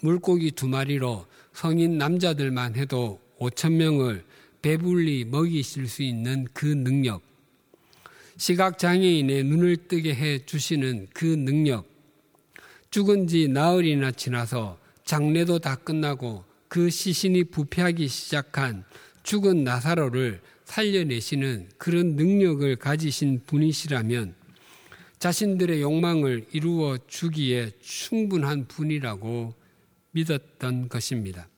물고기 0.00 0.52
두 0.52 0.68
마리로 0.68 1.26
성인 1.54 1.98
남자들만 1.98 2.76
해도 2.76 3.20
5천 3.40 3.72
명을 3.72 4.24
배불리 4.62 5.24
먹이실 5.24 5.88
수 5.88 6.04
있는 6.04 6.46
그 6.52 6.66
능력, 6.66 7.20
시각 8.36 8.78
장애인의 8.78 9.42
눈을 9.42 9.88
뜨게 9.88 10.14
해 10.14 10.38
주시는 10.46 11.08
그 11.12 11.26
능력, 11.26 11.91
죽은 12.92 13.26
지 13.26 13.48
나흘이나 13.48 14.10
지나서 14.10 14.78
장례도 15.06 15.60
다 15.60 15.76
끝나고 15.76 16.44
그 16.68 16.90
시신이 16.90 17.44
부패하기 17.44 18.06
시작한 18.06 18.84
죽은 19.22 19.64
나사로를 19.64 20.42
살려내시는 20.66 21.70
그런 21.78 22.16
능력을 22.16 22.76
가지신 22.76 23.44
분이시라면 23.46 24.34
자신들의 25.18 25.80
욕망을 25.80 26.44
이루어 26.52 26.98
주기에 27.06 27.70
충분한 27.80 28.68
분이라고 28.68 29.54
믿었던 30.10 30.90
것입니다. 30.90 31.48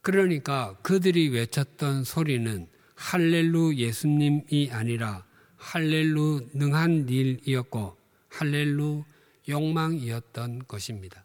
그러니까 0.00 0.76
그들이 0.82 1.28
외쳤던 1.30 2.04
소리는 2.04 2.68
할렐루 2.94 3.74
예수님이 3.74 4.70
아니라 4.70 5.24
할렐루 5.56 6.50
능한 6.54 7.08
일이었고 7.08 7.96
할렐루 8.28 9.02
욕망이었던 9.48 10.66
것입니다. 10.66 11.24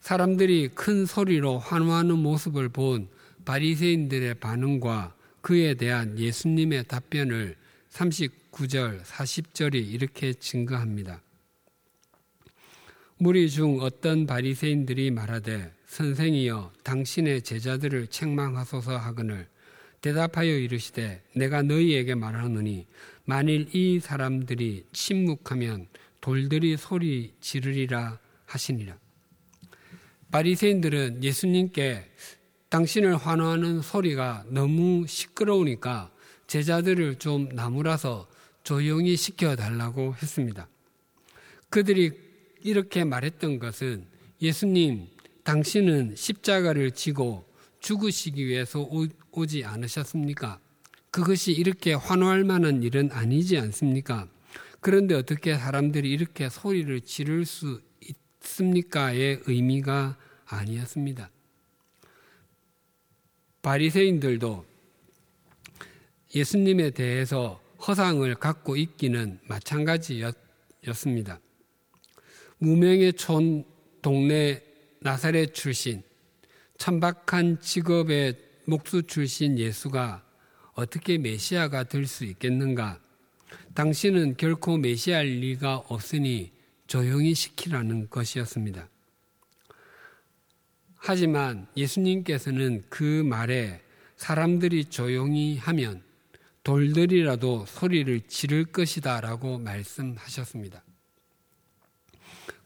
사람들이 0.00 0.70
큰 0.74 1.06
소리로 1.06 1.58
환호하는 1.58 2.18
모습을 2.18 2.68
본 2.68 3.08
바리새인들의 3.44 4.34
반응과 4.34 5.14
그에 5.40 5.74
대한 5.74 6.18
예수님의 6.18 6.84
답변을 6.84 7.56
39절, 7.90 9.02
40절이 9.02 9.74
이렇게 9.74 10.32
증거합니다. 10.32 11.22
무리 13.18 13.48
중 13.48 13.80
어떤 13.80 14.26
바리새인들이 14.26 15.12
말하되 15.12 15.72
선생이여 15.86 16.72
당신의 16.82 17.42
제자들을 17.42 18.08
책망하소서 18.08 18.96
하거늘 18.96 19.46
대답하여 20.00 20.50
이르시되 20.50 21.22
내가 21.36 21.62
너희에게 21.62 22.16
말하노니 22.16 22.86
만일 23.24 23.68
이 23.72 24.00
사람들이 24.00 24.86
침묵하면 24.92 25.86
돌들이 26.22 26.76
소리 26.78 27.34
지르리라 27.40 28.18
하시니라. 28.46 28.96
바리새인들은 30.30 31.22
예수님께 31.22 32.10
당신을 32.70 33.16
환호하는 33.16 33.82
소리가 33.82 34.44
너무 34.48 35.04
시끄러우니까 35.06 36.10
제자들을 36.46 37.16
좀 37.16 37.48
나무라서 37.50 38.28
조용히 38.62 39.16
시켜달라고 39.16 40.14
했습니다. 40.14 40.68
그들이 41.68 42.12
이렇게 42.62 43.04
말했던 43.04 43.58
것은 43.58 44.06
예수님, 44.40 45.08
당신은 45.42 46.14
십자가를 46.14 46.92
지고 46.92 47.44
죽으시기 47.80 48.46
위해서 48.46 48.80
오, 48.80 49.46
지 49.46 49.64
않으셨습니까? 49.64 50.60
그것이 51.10 51.52
이렇게 51.52 51.94
환호할 51.94 52.44
만한 52.44 52.82
일은 52.82 53.10
아니지 53.10 53.58
않습니까? 53.58 54.28
그런데 54.82 55.14
어떻게 55.14 55.54
사람들이 55.56 56.10
이렇게 56.10 56.48
소리를 56.48 57.02
지를 57.02 57.46
수 57.46 57.80
있습니까의 58.40 59.42
의미가 59.46 60.18
아니었습니다. 60.44 61.30
바리새인들도 63.62 64.66
예수님에 66.34 66.90
대해서 66.90 67.62
허상을 67.86 68.34
갖고 68.34 68.76
있기는 68.76 69.38
마찬가지였습니다. 69.46 71.38
무명의 72.58 73.12
촌 73.12 73.64
동네 74.02 74.64
나사렛 74.98 75.54
출신, 75.54 76.02
천박한 76.78 77.60
직업의 77.60 78.36
목수 78.64 79.04
출신 79.04 79.56
예수가 79.56 80.24
어떻게 80.72 81.18
메시아가 81.18 81.84
될 81.84 82.04
수 82.04 82.24
있겠는가? 82.24 82.98
당신은 83.74 84.36
결코 84.36 84.76
메시아일 84.76 85.40
리가 85.40 85.84
없으니 85.88 86.52
조용히 86.86 87.34
시키라는 87.34 88.10
것이었습니다. 88.10 88.88
하지만 90.96 91.66
예수님께서는 91.76 92.84
그 92.88 93.02
말에 93.02 93.80
사람들이 94.16 94.84
조용히 94.84 95.56
하면 95.56 96.02
돌들이라도 96.64 97.66
소리를 97.66 98.20
지를 98.28 98.64
것이다 98.64 99.20
라고 99.20 99.58
말씀하셨습니다. 99.58 100.84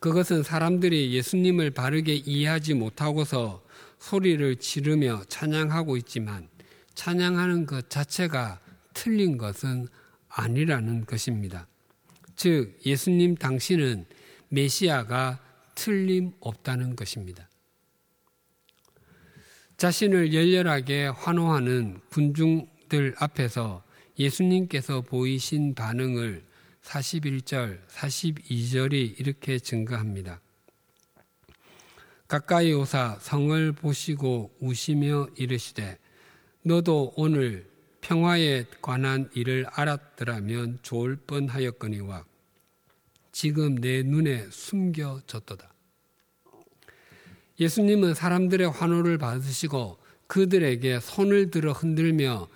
그것은 0.00 0.42
사람들이 0.42 1.14
예수님을 1.14 1.70
바르게 1.70 2.14
이해하지 2.14 2.74
못하고서 2.74 3.64
소리를 3.98 4.56
지르며 4.56 5.22
찬양하고 5.28 5.96
있지만 5.98 6.48
찬양하는 6.94 7.64
것 7.66 7.88
자체가 7.88 8.60
틀린 8.92 9.38
것은 9.38 9.88
아니라는 10.36 11.06
것입니다. 11.06 11.66
즉, 12.36 12.78
예수님 12.84 13.36
당신은 13.36 14.04
메시아가 14.50 15.40
틀림없다는 15.74 16.94
것입니다. 16.94 17.48
자신을 19.78 20.34
열렬하게 20.34 21.06
환호하는 21.06 22.00
군중들 22.10 23.14
앞에서 23.18 23.82
예수님께서 24.18 25.00
보이신 25.00 25.74
반응을 25.74 26.44
41절, 26.82 27.86
42절이 27.88 29.18
이렇게 29.18 29.58
증거합니다. 29.58 30.40
가까이 32.28 32.72
오사 32.72 33.18
성을 33.20 33.72
보시고 33.72 34.54
우시며 34.60 35.28
이르시되 35.36 35.98
너도 36.62 37.12
오늘 37.16 37.68
평화에 38.06 38.66
관한 38.80 39.28
일을 39.34 39.66
알았더라면 39.68 40.78
좋을 40.82 41.16
뻔하였거니와 41.16 42.24
지금 43.32 43.74
내 43.74 44.04
눈에 44.04 44.46
숨겨졌도다. 44.48 45.68
예수님은 47.58 48.14
사람들의 48.14 48.70
환호를 48.70 49.18
받으시고 49.18 49.98
그들에게 50.28 51.00
손을 51.00 51.50
들어 51.50 51.72
흔들며 51.72 52.48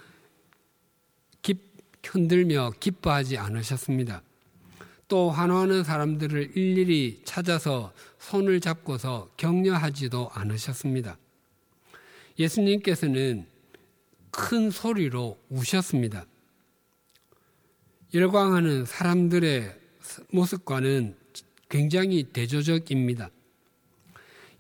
기, 1.43 1.59
흔들며 2.07 2.71
기뻐하지 2.79 3.37
않으셨습니다. 3.37 4.23
또 5.09 5.33
환호하는 5.33 5.83
사람들을 5.83 6.57
일일이 6.57 7.23
찾아서 7.25 7.93
손을 8.21 8.61
잡고서 8.61 9.29
격려하지도 9.37 10.31
않으셨습니다. 10.33 11.19
예수님께서는 12.39 13.50
큰 14.31 14.71
소리로 14.71 15.39
우셨습니다. 15.49 16.27
열광하는 18.13 18.85
사람들의 18.87 19.75
모습과는 20.33 21.17
굉장히 21.69 22.25
대조적입니다. 22.25 23.31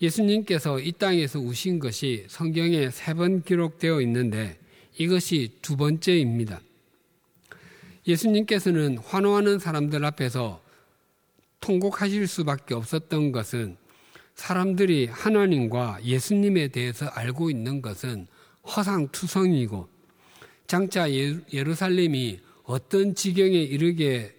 예수님께서 0.01 0.81
이 0.81 0.93
땅에서 0.93 1.41
우신 1.41 1.79
것이 1.79 2.25
성경에 2.29 2.91
세 2.91 3.15
번 3.15 3.43
기록되어 3.43 4.01
있는데 4.03 4.59
이것이 4.97 5.59
두 5.61 5.77
번째입니다. 5.77 6.61
예수님께서는 8.07 8.99
환호하는 8.99 9.59
사람들 9.59 10.05
앞에서 10.05 10.63
통곡하실 11.61 12.27
수밖에 12.27 12.75
없었던 12.75 13.33
것은 13.33 13.77
사람들이 14.35 15.07
하나님과 15.07 15.99
예수님에 16.03 16.69
대해서 16.69 17.07
알고 17.07 17.51
있는 17.51 17.83
것은 17.83 18.27
허상투성이고 18.67 19.89
장차 20.67 21.11
예루살렘이 21.11 22.41
어떤 22.65 23.15
지경에 23.15 23.55
이르게 23.55 24.37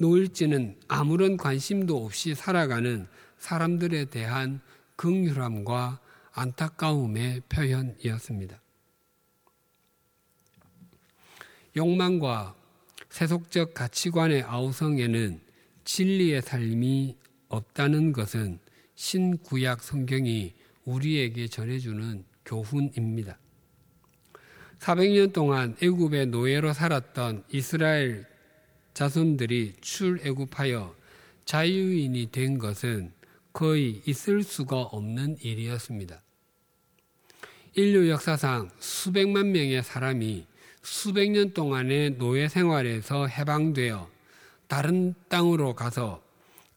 놓을지는 0.00 0.80
아무런 0.88 1.36
관심도 1.36 2.04
없이 2.04 2.34
살아가는 2.34 3.06
사람들에 3.38 4.06
대한 4.06 4.60
긍휼함과 4.96 6.00
안타까움의 6.32 7.42
표현이었습니다. 7.48 8.60
욕망과 11.76 12.56
세속적 13.10 13.74
가치관의 13.74 14.42
아우성에는 14.42 15.40
진리의 15.84 16.42
삶이 16.42 17.16
없다는 17.48 18.12
것은 18.12 18.58
신구약 18.94 19.82
성경이 19.82 20.54
우리에게 20.84 21.48
전해주는 21.48 22.24
교훈입니다. 22.50 23.38
400년 24.80 25.32
동안 25.32 25.76
애굽의 25.80 26.26
노예로 26.26 26.72
살았던 26.72 27.44
이스라엘 27.50 28.26
자손들이 28.94 29.74
출애굽하여 29.80 30.96
자유인이 31.44 32.32
된 32.32 32.58
것은 32.58 33.12
거의 33.52 34.02
있을 34.04 34.42
수가 34.42 34.80
없는 34.80 35.36
일이었습니다. 35.40 36.22
인류 37.74 38.08
역사상 38.10 38.70
수백만 38.80 39.52
명의 39.52 39.82
사람이 39.82 40.46
수백 40.82 41.30
년 41.30 41.52
동안의 41.52 42.16
노예 42.18 42.48
생활에서 42.48 43.26
해방되어 43.26 44.10
다른 44.66 45.14
땅으로 45.28 45.74
가서 45.74 46.22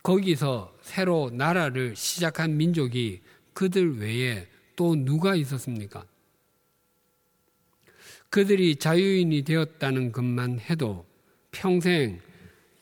거기서 0.04 0.76
새로 0.82 1.32
나라를 1.34 1.96
시작한 1.96 2.58
민족이 2.58 3.22
그들 3.54 4.00
외에 4.00 4.48
또또 4.84 4.96
누가 5.06 5.36
있었습니까? 5.36 6.06
그들이 8.30 8.76
자유인이 8.76 9.44
되었다는 9.44 10.12
것만 10.12 10.60
해도 10.60 11.06
평생 11.52 12.20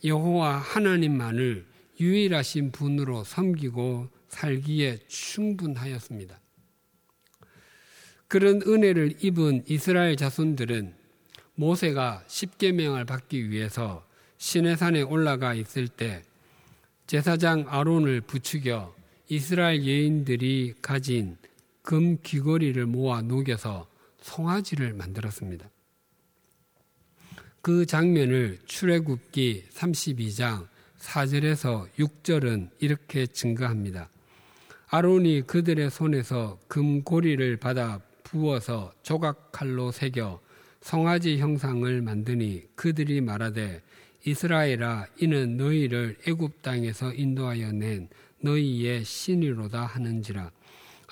여호와 0.03 0.57
하나님만을 0.57 1.65
유일하신 1.99 2.71
분으로 2.71 3.23
섬기고 3.23 4.09
살기에 4.29 4.99
충분하였습니다. 5.07 6.39
그런 8.27 8.61
은혜를 8.65 9.17
입은 9.23 9.65
이스라엘 9.67 10.15
자손들은 10.15 10.95
모세가 11.55 12.23
십계명을 12.27 13.05
받기 13.05 13.51
위해서 13.51 14.07
시내산에 14.37 15.01
올라가 15.03 15.53
있을 15.53 15.87
때 15.87 16.23
제사장 17.05 17.65
아론을 17.67 18.21
부추겨 18.21 18.95
이스라엘 19.27 19.85
여인들이 19.85 20.73
가진 20.81 21.37
금 21.81 22.17
귀걸이를 22.21 22.85
모아 22.85 23.21
녹여서 23.21 23.87
송아지를 24.21 24.93
만들었습니다. 24.93 25.69
그 27.61 27.85
장면을 27.85 28.59
출애굽기 28.65 29.65
32장 29.71 30.67
4절에서 30.99 31.87
6절은 31.97 32.69
이렇게 32.79 33.25
증거합니다. 33.27 34.09
아론이 34.89 35.43
그들의 35.47 35.89
손에서 35.89 36.59
금고리를 36.67 37.57
받아 37.57 37.99
부어서 38.23 38.93
조각칼로 39.03 39.91
새겨 39.91 40.41
성아지 40.81 41.37
형상을 41.37 42.01
만드니 42.01 42.63
그들이 42.75 43.21
말하되 43.21 43.81
이스라엘아 44.25 45.07
이는 45.19 45.57
너희를 45.57 46.17
애굽 46.27 46.61
땅에서 46.61 47.13
인도하여 47.13 47.71
낸 47.71 48.09
너희의 48.41 49.03
신이로다 49.03 49.85
하는지라 49.85 50.51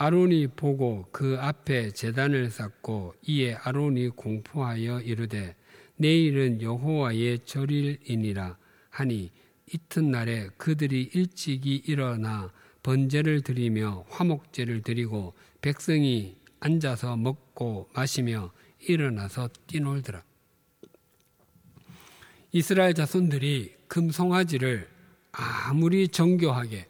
아론이 0.02 0.48
보고 0.56 1.06
그 1.12 1.36
앞에 1.42 1.92
제단을 1.92 2.50
쌓고 2.52 3.16
이에 3.24 3.56
아론이 3.56 4.12
공포하여 4.12 5.02
이르되 5.02 5.58
내일은 5.98 6.62
여호와의 6.62 7.40
절일이니라 7.40 8.58
하니 8.92 9.30
이튿날에 9.74 10.52
그들이 10.56 11.10
일찍이 11.14 11.84
일어나 11.86 12.50
번제를 12.82 13.42
드리며 13.42 14.06
화목제를 14.08 14.84
드리고 14.84 15.34
백성이 15.60 16.38
앉아서 16.62 17.18
먹고 17.18 17.90
마시며 17.94 18.54
일어나서 18.80 19.50
뛰놀더라. 19.68 20.24
이스라엘 22.54 22.94
자손들이 22.94 23.76
금송아지를 23.90 24.88
아무리 25.34 26.08
정교하게 26.08 26.88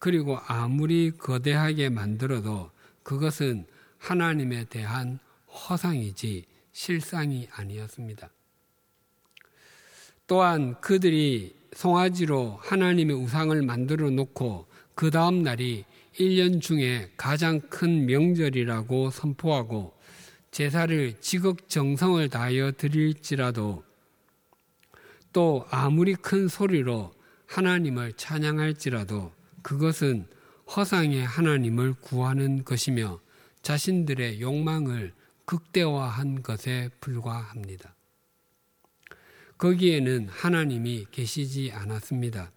그리고 0.00 0.38
아무리 0.46 1.12
거대하게 1.12 1.90
만들어도 1.90 2.70
그것은 3.02 3.66
하나님에 3.98 4.64
대한 4.64 5.20
허상이지 5.46 6.46
실상이 6.72 7.48
아니었습니다. 7.52 8.30
또한 10.26 10.80
그들이 10.80 11.54
송아지로 11.74 12.58
하나님의 12.62 13.14
우상을 13.14 13.60
만들어 13.62 14.10
놓고 14.10 14.66
그 14.94 15.10
다음 15.10 15.42
날이 15.42 15.84
1년 16.18 16.62
중에 16.62 17.12
가장 17.16 17.60
큰 17.60 18.06
명절이라고 18.06 19.10
선포하고 19.10 19.94
제사를 20.50 21.20
지극정성을 21.20 22.26
다하여 22.30 22.72
드릴지라도 22.72 23.84
또 25.32 25.66
아무리 25.70 26.14
큰 26.14 26.48
소리로 26.48 27.12
하나님을 27.46 28.14
찬양할지라도 28.14 29.39
그것은 29.62 30.26
허상의 30.76 31.24
하나님을 31.24 31.94
구하는 31.94 32.64
것이며 32.64 33.20
자신들의 33.62 34.40
욕망을 34.40 35.12
극대화한 35.44 36.42
것에 36.42 36.90
불과합니다. 37.00 37.94
거기에는 39.58 40.28
하나님이 40.28 41.06
계시지 41.10 41.72
않았습니다. 41.72 42.52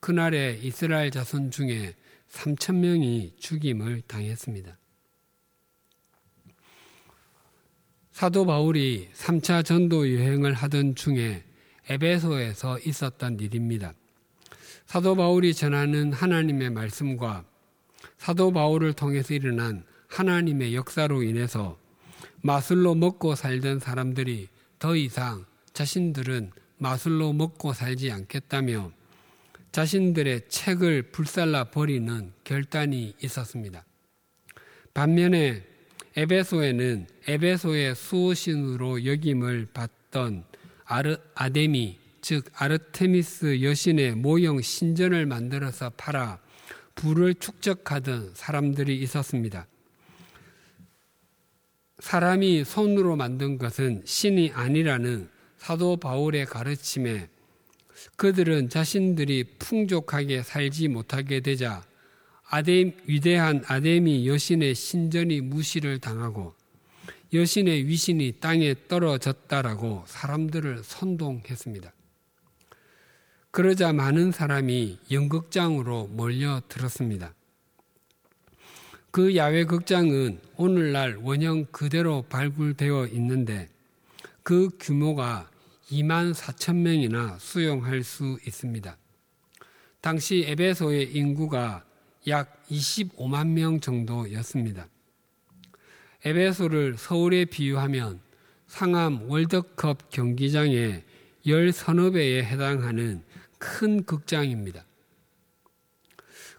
그날에 0.00 0.58
이스라엘 0.62 1.10
자손 1.10 1.50
중에 1.50 1.94
3천 2.30 2.76
명이 2.76 3.34
죽임을 3.38 4.02
당했습니다. 4.02 4.76
사도 8.12 8.46
바울이 8.46 9.08
3차 9.14 9.64
전도 9.64 10.14
여행을 10.14 10.52
하던 10.52 10.94
중에 10.94 11.44
에베소에서 11.88 12.80
있었던 12.80 13.40
일입니다. 13.40 13.94
사도 14.88 15.14
바울이 15.14 15.52
전하는 15.52 16.14
하나님의 16.14 16.70
말씀과 16.70 17.44
사도 18.16 18.50
바울을 18.50 18.94
통해서 18.94 19.34
일어난 19.34 19.84
하나님의 20.08 20.74
역사로 20.74 21.22
인해서 21.24 21.78
마술로 22.40 22.94
먹고 22.94 23.34
살던 23.34 23.80
사람들이 23.80 24.48
더 24.78 24.96
이상 24.96 25.44
자신들은 25.74 26.52
마술로 26.78 27.34
먹고 27.34 27.74
살지 27.74 28.10
않겠다며 28.10 28.90
자신들의 29.72 30.48
책을 30.48 31.02
불살라 31.12 31.64
버리는 31.64 32.32
결단이 32.44 33.14
있었습니다. 33.22 33.84
반면에 34.94 35.66
에베소에는 36.16 37.06
에베소의 37.26 37.94
수호신으로 37.94 39.04
역임을 39.04 39.68
받던 39.74 40.44
아르, 40.86 41.18
아데미, 41.34 41.97
즉 42.20 42.44
아르테미스 42.54 43.62
여신의 43.62 44.16
모형 44.16 44.60
신전을 44.60 45.26
만들어서 45.26 45.90
팔아 45.90 46.40
부를 46.94 47.34
축적하던 47.34 48.32
사람들이 48.34 48.98
있었습니다. 49.02 49.66
사람이 52.00 52.64
손으로 52.64 53.16
만든 53.16 53.58
것은 53.58 54.02
신이 54.04 54.52
아니라는 54.54 55.28
사도 55.56 55.96
바울의 55.96 56.46
가르침에 56.46 57.28
그들은 58.16 58.68
자신들이 58.68 59.44
풍족하게 59.58 60.42
살지 60.42 60.88
못하게 60.88 61.40
되자 61.40 61.84
아뎀, 62.50 62.96
위대한 63.06 63.62
아데미 63.66 64.26
여신의 64.28 64.74
신전이 64.74 65.40
무시를 65.42 65.98
당하고 65.98 66.54
여신의 67.32 67.86
위신이 67.86 68.36
땅에 68.40 68.74
떨어졌다라고 68.88 70.04
사람들을 70.06 70.82
선동했습니다. 70.82 71.92
그러자 73.50 73.92
많은 73.92 74.30
사람이 74.30 74.98
연극장으로 75.10 76.08
몰려들었습니다. 76.08 77.34
그 79.10 79.34
야외 79.36 79.64
극장은 79.64 80.38
오늘날 80.56 81.16
원형 81.16 81.66
그대로 81.72 82.22
발굴되어 82.28 83.06
있는데 83.08 83.68
그 84.42 84.68
규모가 84.78 85.50
2만 85.90 86.34
4천 86.34 86.76
명이나 86.76 87.38
수용할 87.38 88.04
수 88.04 88.38
있습니다. 88.46 88.96
당시 90.02 90.44
에베소의 90.46 91.14
인구가 91.14 91.84
약 92.28 92.62
25만 92.70 93.48
명 93.48 93.80
정도였습니다. 93.80 94.86
에베소를 96.24 96.96
서울에 96.98 97.46
비유하면 97.46 98.20
상암 98.66 99.30
월드컵 99.30 100.10
경기장의 100.10 101.04
열 101.46 101.72
서너 101.72 102.10
배에 102.10 102.42
해당하는 102.44 103.22
큰 103.58 104.04
극장입니다. 104.04 104.84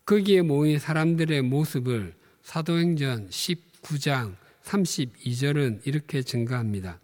거기에 0.05 0.41
모인 0.41 0.79
사람들의 0.79 1.41
모습을 1.43 2.15
사도행전 2.41 3.29
19장 3.29 4.35
32절은 4.63 5.81
이렇게 5.85 6.21
증가합니다. 6.21 6.99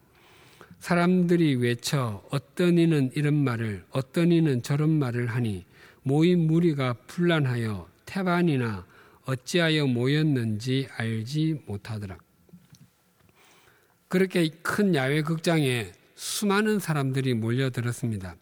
사람들이 0.79 1.55
외쳐 1.55 2.23
어떤 2.29 2.77
이는 2.77 3.11
이런 3.15 3.35
말을 3.35 3.85
어떤 3.91 4.31
이는 4.31 4.61
저런 4.61 4.89
말을 4.89 5.27
하니 5.27 5.65
모인 6.03 6.47
무리가 6.47 6.93
분란하여 7.07 7.89
태반이나 8.05 8.85
어찌하여 9.25 9.87
모였는지 9.87 10.87
알지 10.95 11.63
못하더라. 11.65 12.17
그렇게 14.07 14.47
큰 14.61 14.93
야외 14.93 15.21
극장에 15.21 15.91
수많은 16.15 16.79
사람들이 16.79 17.33
몰려들었습니다. 17.33 18.35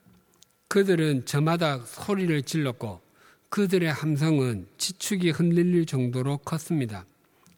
그들은 0.68 1.26
저마다 1.26 1.80
소리를 1.80 2.42
질렀고 2.44 3.02
그들의 3.50 3.92
함성은 3.92 4.68
지축이 4.78 5.32
흔들릴 5.32 5.86
정도로 5.86 6.38
컸습니다. 6.40 7.06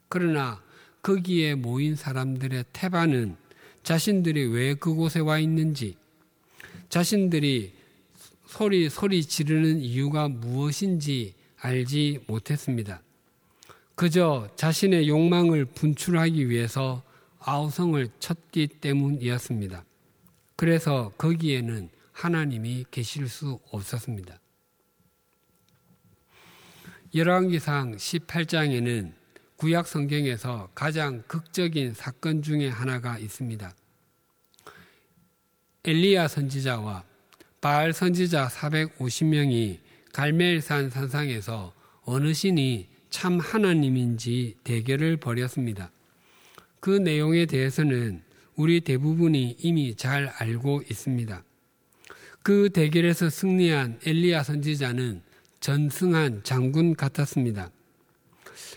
그러나 0.10 0.62
거기에 1.01 1.56
모인 1.56 1.95
사람들의 1.95 2.65
태반은 2.73 3.36
자신들이 3.84 4.47
왜 4.47 4.73
그곳에 4.73 5.19
와 5.19 5.38
있는지, 5.38 5.95
자신들이 6.89 7.73
소리, 8.47 8.89
소리 8.89 9.23
지르는 9.23 9.80
이유가 9.80 10.28
무엇인지 10.28 11.34
알지 11.60 12.25
못했습니다. 12.28 13.01
그저 13.95 14.49
자신의 14.56 15.08
욕망을 15.08 15.65
분출하기 15.65 16.49
위해서 16.49 17.04
아우성을 17.39 18.10
쳤기 18.19 18.67
때문이었습니다. 18.82 19.86
그래서 20.56 21.12
거기에는 21.18 21.89
하나님이 22.12 22.86
계실 22.91 23.28
수 23.28 23.60
없었습니다. 23.72 24.39
열왕기상 27.13 27.96
18장에는 27.96 29.13
구약 29.58 29.88
성경에서 29.88 30.70
가장 30.76 31.24
극적인 31.28 31.94
사건 31.94 32.41
중에 32.41 32.68
하나가 32.68 33.18
있습니다. 33.18 33.74
엘리야 35.86 36.28
선지자와 36.28 37.04
바알 37.62 37.94
선지자 37.94 38.48
450명이 38.48 39.80
갈멜산 40.12 40.89
산상에서 40.89 41.74
어느 42.02 42.34
신이 42.34 42.89
참 43.10 43.39
하나님인지 43.39 44.58
대결을 44.63 45.18
벌였습니다. 45.18 45.91
그 46.80 46.89
내용에 46.89 47.46
대해서는 47.46 48.25
우리 48.56 48.82
대부분이 48.82 49.58
이미 49.60 49.96
잘 49.96 50.28
알고 50.28 50.84
있습니다. 50.89 51.44
그 52.41 52.70
대결에서 52.70 53.30
승리한 53.30 54.00
엘리야 54.06 54.44
선지자는 54.44 55.22
전승한 55.60 56.44
장군 56.44 56.96
같았습니다. 56.96 57.72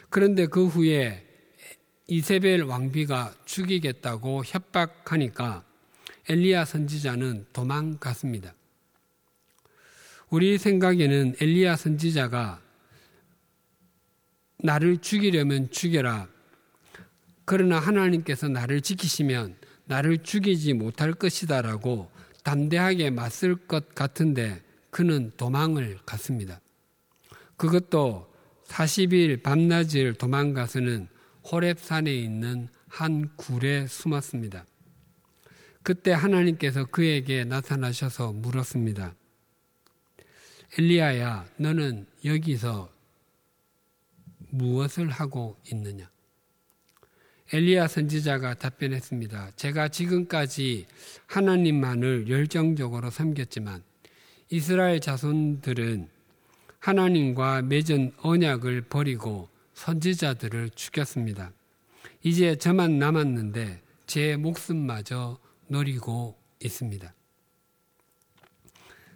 그런데 0.09 0.47
그 0.47 0.67
후에 0.67 1.25
이세벨 2.07 2.63
왕비가 2.63 3.35
죽이겠다고 3.45 4.43
협박하니까 4.47 5.65
엘리야 6.31 6.65
선지자는 6.65 7.47
도망갔습니다. 7.53 8.55
우리 10.31 10.59
생각에는 10.59 11.37
엘리야 11.41 11.77
선지자가 11.77 12.63
나를 14.61 14.99
죽이려면 14.99 15.71
죽여라. 15.71 16.29
그러나 17.45 17.79
하나님께서 17.79 18.49
나를 18.49 18.81
지키시면 18.81 19.58
나를 19.89 20.23
죽이지 20.23 20.75
못할 20.75 21.13
것이다라고 21.13 22.11
담대하게 22.45 23.11
맞설 23.11 23.57
것 23.67 23.95
같은데 23.95 24.63
그는 24.91 25.33
도망을 25.37 25.99
갔습니다. 26.07 26.61
그것도 27.57 28.33
40일 28.67 29.43
밤낮을 29.43 30.15
도망가서는 30.15 31.09
호랩산에 31.43 32.09
있는 32.09 32.69
한 32.87 33.35
굴에 33.37 33.87
숨었습니다. 33.87 34.67
그때 35.83 36.13
하나님께서 36.13 36.85
그에게 36.87 37.45
나타나셔서 37.45 38.33
물었습니다. 38.33 39.15
엘리야야, 40.79 41.47
너는 41.57 42.07
여기서 42.25 42.93
무엇을 44.51 45.09
하고 45.09 45.57
있느냐? 45.73 46.11
엘리야 47.51 47.89
선지자가 47.89 48.55
답변했습니다. 48.55 49.53
제가 49.57 49.89
지금까지 49.89 50.87
하나님만을 51.27 52.29
열정적으로 52.29 53.11
섬겼지만 53.11 53.83
이스라엘 54.51 55.01
자손들은 55.01 56.09
하나님과 56.79 57.63
맺은 57.63 58.13
언약을 58.19 58.83
버리고 58.83 59.49
선지자들을 59.75 60.71
죽였습니다. 60.75 61.53
이제 62.23 62.57
저만 62.57 62.99
남았는데 62.99 63.81
제 64.07 64.37
목숨마저 64.37 65.39
노리고 65.69 66.37
있습니다. 66.63 67.15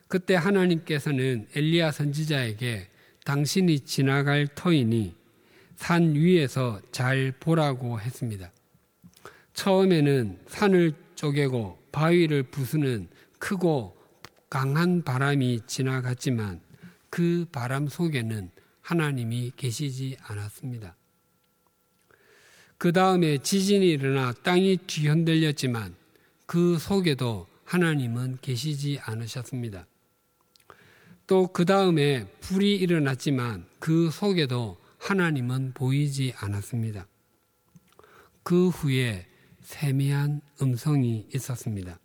그때 0.09 0.35
하나님께서는 0.35 1.49
엘리야 1.55 1.90
선지자에게 1.90 2.88
당신이 3.25 3.81
지나갈 3.81 4.47
터이니 4.47 5.21
산 5.83 6.14
위에서 6.14 6.81
잘 6.92 7.33
보라고 7.40 8.01
했습니다. 8.01 8.53
처음에는 9.53 10.38
산을 10.47 10.95
쪼개고 11.16 11.77
바위를 11.90 12.45
부수는 12.45 13.09
크고 13.40 13.97
강한 14.49 15.03
바람이 15.03 15.62
지나갔지만 15.66 16.61
그 17.11 17.47
바람 17.51 17.88
속에는 17.88 18.53
하나님이 18.81 19.55
계시지 19.57 20.18
않았습니다. 20.23 20.95
그 22.79 22.92
다음에 22.92 23.38
지진이 23.38 23.88
일어나 23.90 24.33
땅이 24.33 24.77
뒤흔들렸지만 24.87 25.97
그 26.47 26.79
속에도 26.79 27.49
하나님은 27.64 28.38
계시지 28.40 29.01
않으셨습니다. 29.03 29.88
또 31.27 31.49
그 31.53 31.64
다음에 31.64 32.29
불이 32.38 32.77
일어났지만 32.77 33.66
그 33.81 34.11
속에도 34.12 34.81
하나님은 35.03 35.73
보이지 35.75 36.33
않았습니다. 36.37 37.09
그 38.45 38.69
후에 38.69 39.27
세미한 39.61 40.41
음성이 40.62 41.27
있었습니다. 41.35 41.99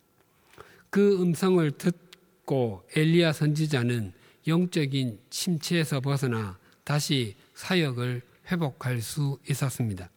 그 0.89 1.21
음성을 1.21 1.69
듣고 1.77 2.87
엘리야 2.95 3.33
선지자는 3.33 4.13
영적인 4.47 5.19
침체에서 5.29 6.01
벗어나 6.01 6.57
다시 6.83 7.35
사역을 7.53 8.23
회복할 8.51 9.01
수 9.01 9.37
있었습니다. 9.47 10.09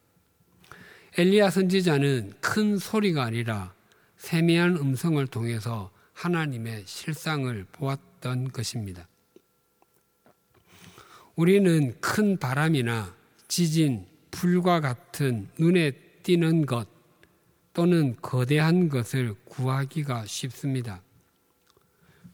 엘리야 1.19 1.51
선지자는 1.51 2.33
큰 2.41 2.79
소리가 2.79 3.23
아니라 3.23 3.75
세미한 4.17 4.77
음성을 4.77 5.25
통해서 5.27 5.91
하나님의 6.13 6.85
실상을 6.87 7.63
보았던 7.73 8.51
것입니다. 8.51 9.07
우리는 11.35 11.93
큰 11.99 12.37
바람이나 12.37 13.15
지진, 13.47 14.05
불과 14.31 14.79
같은 14.79 15.47
눈에 15.57 15.91
띄는 16.23 16.65
것 16.65 16.87
또는 17.73 18.15
거대한 18.21 18.89
것을 18.89 19.35
구하기가 19.45 20.25
쉽습니다. 20.25 21.01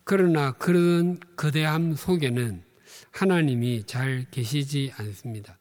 그러나 0.04 0.54
그런 0.54 1.20
거대함 1.36 1.96
속에는 1.96 2.64
하나님이 3.12 3.84
잘 3.86 4.26
계시지 4.32 4.94
않습니다. 4.98 5.58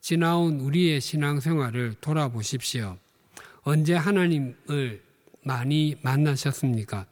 지나온 0.00 0.60
우리의 0.60 1.00
신앙생활을 1.00 1.94
돌아보십시오. 2.00 2.96
언제 3.62 3.94
하나님을 3.94 5.02
많이 5.42 5.96
만나셨습니까? 6.02 7.06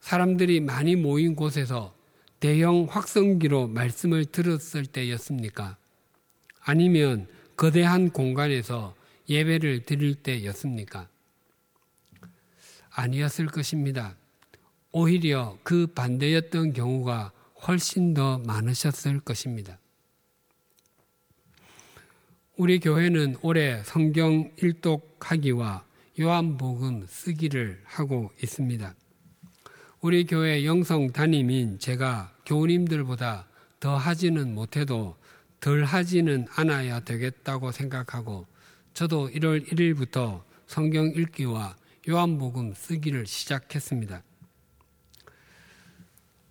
사람들이 0.00 0.60
많이 0.60 0.96
모인 0.96 1.36
곳에서 1.36 1.94
대형 2.40 2.86
확성기로 2.88 3.68
말씀을 3.68 4.24
들었을 4.24 4.86
때였습니까? 4.86 5.76
아니면 6.60 7.28
거대한 7.56 8.10
공간에서 8.10 8.96
예배를 9.28 9.82
드릴 9.82 10.14
때였습니까? 10.14 11.08
아니었을 12.90 13.46
것입니다. 13.46 14.16
오히려 14.90 15.58
그 15.62 15.86
반대였던 15.86 16.72
경우가 16.72 17.32
훨씬 17.68 18.14
더 18.14 18.38
많으셨을 18.38 19.20
것입니다. 19.20 19.78
우리 22.56 22.80
교회는 22.80 23.36
올해 23.42 23.82
성경 23.84 24.50
일독하기와 24.56 25.84
요한복음 26.18 27.06
쓰기를 27.06 27.80
하고 27.84 28.32
있습니다. 28.42 28.94
우리 30.02 30.24
교회 30.24 30.64
영성 30.64 31.12
담임인 31.12 31.78
제가 31.78 32.32
교우님들보다 32.46 33.46
더 33.80 33.98
하지는 33.98 34.54
못해도 34.54 35.14
덜 35.60 35.84
하지는 35.84 36.46
않아야 36.54 37.00
되겠다고 37.00 37.70
생각하고 37.70 38.46
저도 38.94 39.28
1월 39.28 39.66
1일부터 39.68 40.42
성경 40.66 41.08
읽기와 41.08 41.76
요한복음 42.08 42.72
쓰기를 42.72 43.26
시작했습니다. 43.26 44.22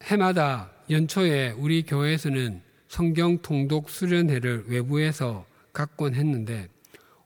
해마다 0.03 0.69
연초에 0.91 1.49
우리 1.57 1.81
교회에서는 1.81 2.61
성경 2.87 3.39
통독 3.39 3.89
수련회를 3.89 4.65
외부에서 4.67 5.47
갖곤 5.73 6.13
했는데 6.13 6.69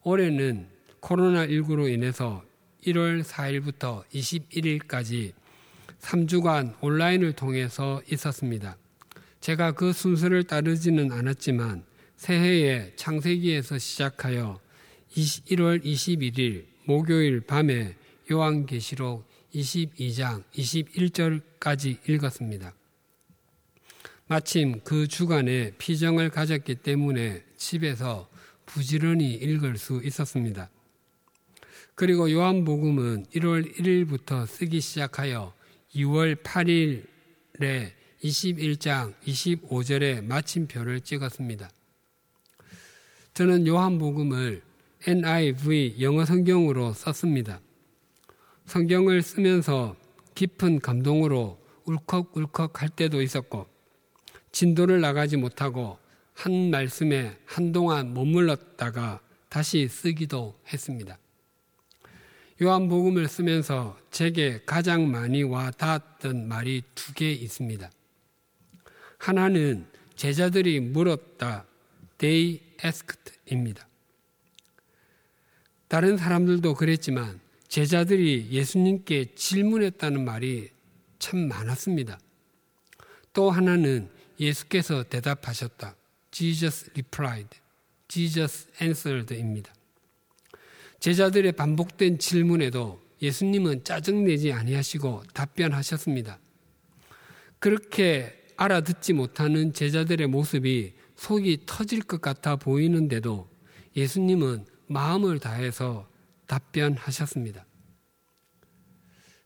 올해는 0.02 0.68
코로나19로 1.02 1.92
인해서 1.92 2.42
1월 2.86 3.22
4일부터 3.22 4.04
21일까지 4.08 5.34
3주간 6.04 6.74
온라인을 6.80 7.32
통해서 7.32 8.02
있었습니다. 8.10 8.76
제가 9.40 9.72
그 9.72 9.92
순서를 9.92 10.44
따르지는 10.44 11.10
않았지만 11.12 11.84
새해에 12.16 12.92
창세기에서 12.96 13.78
시작하여 13.78 14.60
1월 15.14 15.82
21일 15.82 16.66
목요일 16.84 17.40
밤에 17.40 17.96
요한계시록 18.30 19.26
22장 19.54 20.42
21절까지 20.54 22.08
읽었습니다. 22.08 22.74
마침 24.26 24.80
그 24.84 25.06
주간에 25.06 25.72
피정을 25.78 26.30
가졌기 26.30 26.76
때문에 26.76 27.44
집에서 27.56 28.28
부지런히 28.66 29.34
읽을 29.34 29.78
수 29.78 30.00
있었습니다. 30.02 30.70
그리고 31.94 32.30
요한복음은 32.30 33.26
1월 33.34 33.76
1일부터 33.76 34.46
쓰기 34.46 34.80
시작하여 34.80 35.53
2월 35.94 36.34
8일에 36.42 37.92
21장 38.22 39.14
25절에 39.24 40.24
마침표를 40.24 41.00
찍었습니다. 41.00 41.70
저는 43.34 43.66
요한복음을 43.66 44.62
NIV 45.06 45.96
영어 46.00 46.24
성경으로 46.24 46.92
썼습니다. 46.94 47.60
성경을 48.66 49.22
쓰면서 49.22 49.96
깊은 50.34 50.80
감동으로 50.80 51.58
울컥울컥 51.84 52.80
할 52.80 52.88
때도 52.88 53.22
있었고, 53.22 53.66
진도를 54.52 55.00
나가지 55.00 55.36
못하고 55.36 55.98
한 56.32 56.70
말씀에 56.70 57.38
한동안 57.44 58.14
머물렀다가 58.14 59.20
다시 59.48 59.86
쓰기도 59.86 60.58
했습니다. 60.72 61.18
요한복음을 62.64 63.28
쓰면서 63.28 63.98
제게 64.10 64.62
가장 64.64 65.10
많이 65.10 65.42
와 65.42 65.70
닿았던 65.70 66.48
말이 66.48 66.82
두 66.94 67.12
개 67.12 67.30
있습니다. 67.30 67.90
하나는 69.18 69.86
제자들이 70.16 70.80
물었다. 70.80 71.66
They 72.16 72.60
asked입니다. 72.82 73.86
다른 75.88 76.16
사람들도 76.16 76.72
그랬지만 76.74 77.38
제자들이 77.68 78.48
예수님께 78.50 79.34
질문했다는 79.34 80.24
말이 80.24 80.70
참 81.18 81.46
많았습니다. 81.46 82.18
또 83.34 83.50
하나는 83.50 84.08
예수께서 84.40 85.02
대답하셨다. 85.02 85.94
Jesus 86.30 86.90
replied. 86.92 87.58
Jesus 88.08 88.68
answered입니다. 88.80 89.73
제자들의 91.04 91.52
반복된 91.52 92.18
질문에도 92.18 92.98
예수님은 93.20 93.84
짜증내지 93.84 94.52
아니하시고 94.52 95.24
답변하셨습니다. 95.34 96.38
그렇게 97.58 98.32
알아듣지 98.56 99.12
못하는 99.12 99.74
제자들의 99.74 100.26
모습이 100.28 100.94
속이 101.16 101.64
터질 101.66 102.00
것 102.00 102.22
같아 102.22 102.56
보이는데도 102.56 103.50
예수님은 103.94 104.64
마음을 104.86 105.40
다해서 105.40 106.08
답변하셨습니다. 106.46 107.66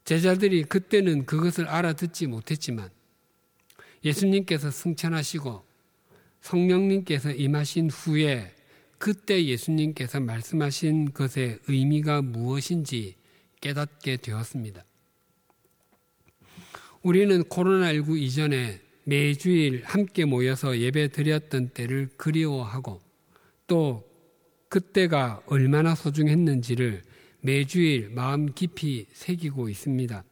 제자들이 0.05 0.63
그때는 0.63 1.25
그것을 1.25 1.67
알아듣지 1.67 2.27
못했지만 2.27 2.89
예수님께서 4.05 4.71
승천하시고 4.71 5.65
성령님께서 6.39 7.31
임하신 7.31 7.89
후에 7.89 8.55
그때 8.99 9.45
예수님께서 9.45 10.19
말씀하신 10.19 11.13
것의 11.13 11.59
의미가 11.67 12.21
무엇인지 12.21 13.15
깨닫게 13.61 14.17
되었습니다. 14.17 14.83
우리는 17.01 17.43
코로나19 17.45 18.19
이전에 18.19 18.81
매주일 19.05 19.83
함께 19.85 20.25
모여서 20.25 20.77
예배 20.77 21.07
드렸던 21.09 21.69
때를 21.69 22.09
그리워하고 22.17 23.01
또 23.67 24.03
그때가 24.67 25.41
얼마나 25.47 25.95
소중했는지를 25.95 27.01
매주일 27.41 28.09
마음 28.09 28.53
깊이 28.53 29.07
새기고 29.13 29.69
있습니다. 29.69 30.23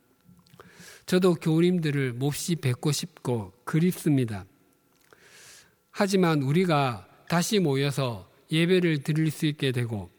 저도 1.05 1.35
교우님들을 1.35 2.13
몹시 2.13 2.57
뵙고 2.57 2.91
싶고 2.91 3.53
그립습니다. 3.63 4.45
하지만 5.89 6.43
우리가 6.43 7.07
다시 7.29 7.59
모여서 7.59 8.29
예배를 8.51 9.03
드릴 9.03 9.31
수 9.31 9.45
있게 9.45 9.71
되고 9.71 10.09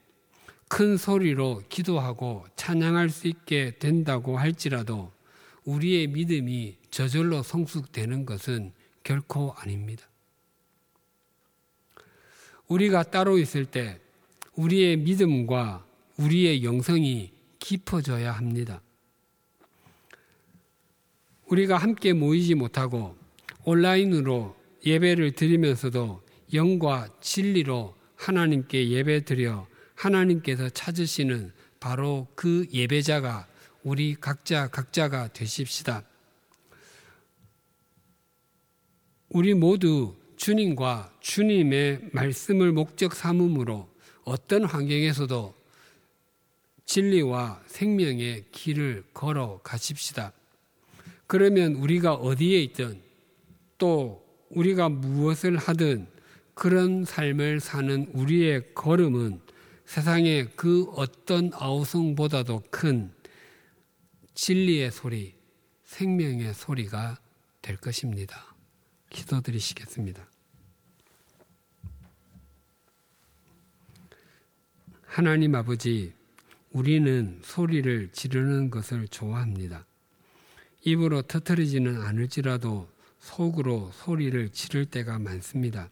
큰 0.69 0.97
소리로 0.97 1.63
기도하고 1.69 2.45
찬양할 2.57 3.09
수 3.09 3.27
있게 3.27 3.79
된다고 3.79 4.39
할지라도 4.39 5.11
우리의 5.65 6.09
믿음이 6.09 6.77
저절로 6.91 7.43
성숙되는 7.43 8.27
것은 8.27 8.73
결코 9.03 9.53
아닙니다. 9.53 10.07
우리가 12.69 13.03
따로 13.05 13.39
있을 13.39 13.65
때 13.65 13.99
우리의 14.55 14.99
믿음과 14.99 15.87
우리의 16.19 16.65
영성이 16.65 17.33
깊어져야 17.59 18.33
합니다. 18.33 18.83
우리가 21.47 21.79
함께 21.79 22.13
모이지 22.13 22.55
못하고 22.55 23.17
온라인으로 23.65 24.57
예배를 24.85 25.33
드리면서도 25.33 26.23
영과 26.53 27.09
진리로 27.21 27.98
하나님께 28.19 28.91
예배 28.91 29.25
드려 29.25 29.67
하나님께서 29.95 30.69
찾으시는 30.69 31.53
바로 31.81 32.29
그 32.35 32.67
예배자가 32.73 33.47
우리 33.83 34.15
각자 34.15 34.69
각자가 34.69 35.29
되십시다. 35.33 36.05
우리 39.29 39.55
모두 39.55 40.17
주님과 40.37 41.17
주님의 41.21 42.11
말씀을 42.13 42.73
목적 42.73 43.15
삼음으로 43.15 43.89
어떤 44.25 44.65
환경에서도 44.65 45.55
진리와 46.85 47.63
생명의 47.67 48.47
길을 48.51 49.05
걸어 49.13 49.61
가십시다. 49.63 50.33
그러면 51.27 51.75
우리가 51.75 52.15
어디에 52.15 52.63
있든 52.63 53.01
또 53.77 54.25
우리가 54.51 54.89
무엇을 54.89 55.57
하든 55.57 56.07
그런 56.59 57.05
삶을 57.05 57.61
사는 57.61 58.09
우리의 58.13 58.75
걸음은 58.75 59.41
세상의 59.87 60.57
그 60.57 60.87
어떤 60.97 61.53
아우성보다도 61.55 62.65
큰 62.73 63.13
진리의 64.35 64.91
소리, 64.91 65.37
생명의 65.85 66.53
소리가 66.55 67.21
될 67.63 67.77
것입니다. 67.77 68.57
기도드리시겠습니다. 69.09 70.29
하나님 75.07 75.55
아버지, 75.55 76.13
우리는 76.73 77.41
소리를 77.45 78.11
지르는 78.11 78.71
것을 78.71 79.07
좋아합니다. 79.07 79.87
입으로 80.83 81.23
터트리지는 81.23 82.03
않을지라도 82.03 82.89
속으로 83.21 83.93
소리를 83.95 84.49
지를 84.49 84.87
때가 84.87 85.21
많습니다. 85.21 85.89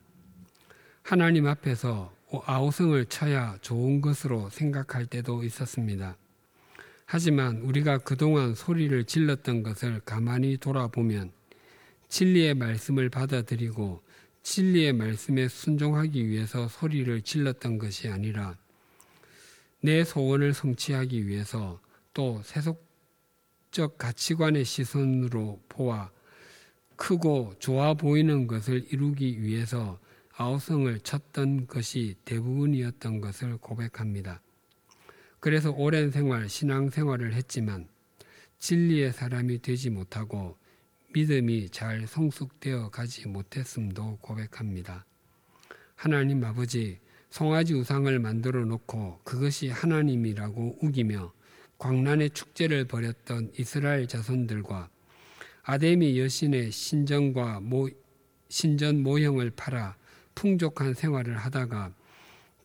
하나님 1.06 1.46
앞에서 1.46 2.12
아우성을 2.46 3.04
쳐야 3.04 3.56
좋은 3.60 4.00
것으로 4.00 4.50
생각할 4.50 5.06
때도 5.06 5.44
있었습니다. 5.44 6.16
하지만 7.04 7.58
우리가 7.58 7.98
그동안 7.98 8.56
소리를 8.56 9.04
질렀던 9.04 9.62
것을 9.62 10.00
가만히 10.00 10.56
돌아보면 10.56 11.30
진리의 12.08 12.54
말씀을 12.54 13.08
받아들이고 13.08 14.02
진리의 14.42 14.94
말씀에 14.94 15.46
순종하기 15.46 16.26
위해서 16.26 16.66
소리를 16.66 17.22
질렀던 17.22 17.78
것이 17.78 18.08
아니라 18.08 18.56
내 19.80 20.02
소원을 20.02 20.54
성취하기 20.54 21.28
위해서 21.28 21.80
또 22.14 22.42
세속적 22.42 23.96
가치관의 23.96 24.64
시선으로 24.64 25.62
보아 25.68 26.10
크고 26.96 27.54
좋아 27.60 27.94
보이는 27.94 28.48
것을 28.48 28.84
이루기 28.90 29.40
위해서 29.40 30.00
아우성을 30.38 31.00
쳤던 31.00 31.66
것이 31.66 32.14
대부분이었던 32.26 33.22
것을 33.22 33.56
고백합니다. 33.56 34.42
그래서 35.40 35.70
오랜 35.70 36.10
생활, 36.10 36.50
신앙 36.50 36.90
생활을 36.90 37.32
했지만 37.32 37.88
진리의 38.58 39.14
사람이 39.14 39.62
되지 39.62 39.88
못하고 39.88 40.58
믿음이 41.14 41.70
잘 41.70 42.06
성숙되어 42.06 42.90
가지 42.90 43.26
못했음도 43.26 44.18
고백합니다. 44.20 45.06
하나님 45.94 46.44
아버지, 46.44 46.98
송아지 47.30 47.72
우상을 47.72 48.18
만들어 48.18 48.66
놓고 48.66 49.20
그것이 49.24 49.70
하나님이라고 49.70 50.80
우기며 50.82 51.32
광란의 51.78 52.30
축제를 52.30 52.84
벌였던 52.84 53.52
이스라엘 53.58 54.06
자손들과 54.06 54.90
아데미 55.62 56.20
여신의 56.20 56.72
신전과 56.72 57.60
모, 57.60 57.88
신전 58.50 59.02
모형을 59.02 59.52
팔아 59.56 59.96
풍족한 60.36 60.94
생활을 60.94 61.36
하다가 61.36 61.92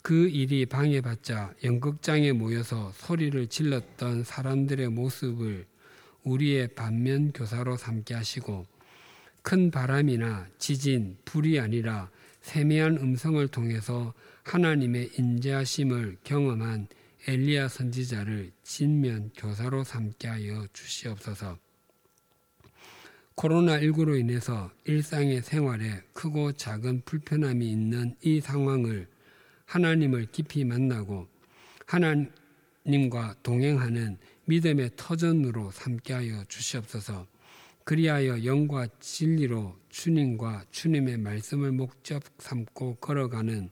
그 0.04 0.30
일이 0.30 0.66
방해받자 0.68 1.54
연극장에 1.64 2.32
모여서 2.32 2.92
소리를 2.96 3.48
질렀던 3.48 4.24
사람들의 4.24 4.90
모습을 4.90 5.66
우리의 6.24 6.70
반면 6.76 7.32
교사로 7.32 7.78
삼게 7.78 8.14
하시고 8.14 8.68
큰 9.42 9.72
바람이나 9.72 10.48
지진, 10.60 11.18
불이 11.26 11.60
아니라 11.60 12.12
세미한 12.42 12.98
음성을 12.98 13.48
통해서 13.48 14.14
하나님의 14.44 15.12
인자하심을 15.18 16.18
경험한 16.24 16.88
엘리야 17.28 17.68
선지자를 17.68 18.52
진면 18.64 19.32
교사로 19.36 19.84
삼게 19.84 20.28
하여 20.28 20.66
주시옵소서. 20.74 21.58
코로나19로 23.36 24.20
인해서 24.20 24.70
일상의 24.86 25.42
생활에 25.42 26.02
크고 26.14 26.54
작은 26.54 27.02
불편함이 27.06 27.70
있는 27.70 28.16
이 28.22 28.42
상황을 28.42 29.08
하나님을 29.66 30.28
깊이 30.32 30.64
만나고 30.66 31.28
하나님과 31.86 33.36
동행하는 33.42 34.18
믿음의 34.46 34.92
터전으로 34.96 35.72
삼게 35.72 36.14
하여 36.14 36.44
주시옵소서. 36.48 37.26
그리하여 37.84 38.44
영과 38.46 38.88
진리로 39.00 39.76
주님과 39.90 40.66
주님의 40.72 41.18
말씀을 41.18 41.72
목적 41.72 42.24
삼고 42.38 42.96
걸어가는 42.96 43.70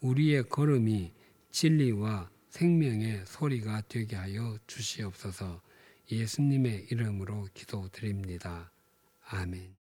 우리의 0.00 0.44
걸음이 0.44 1.12
진리와 1.50 2.30
생명의 2.50 3.22
소리가 3.26 3.82
되게 3.88 4.16
하여 4.16 4.56
주시옵소서. 4.66 5.60
예수님의 6.10 6.86
이름으로 6.90 7.48
기도드립니다. 7.52 8.70
아멘. 9.30 9.77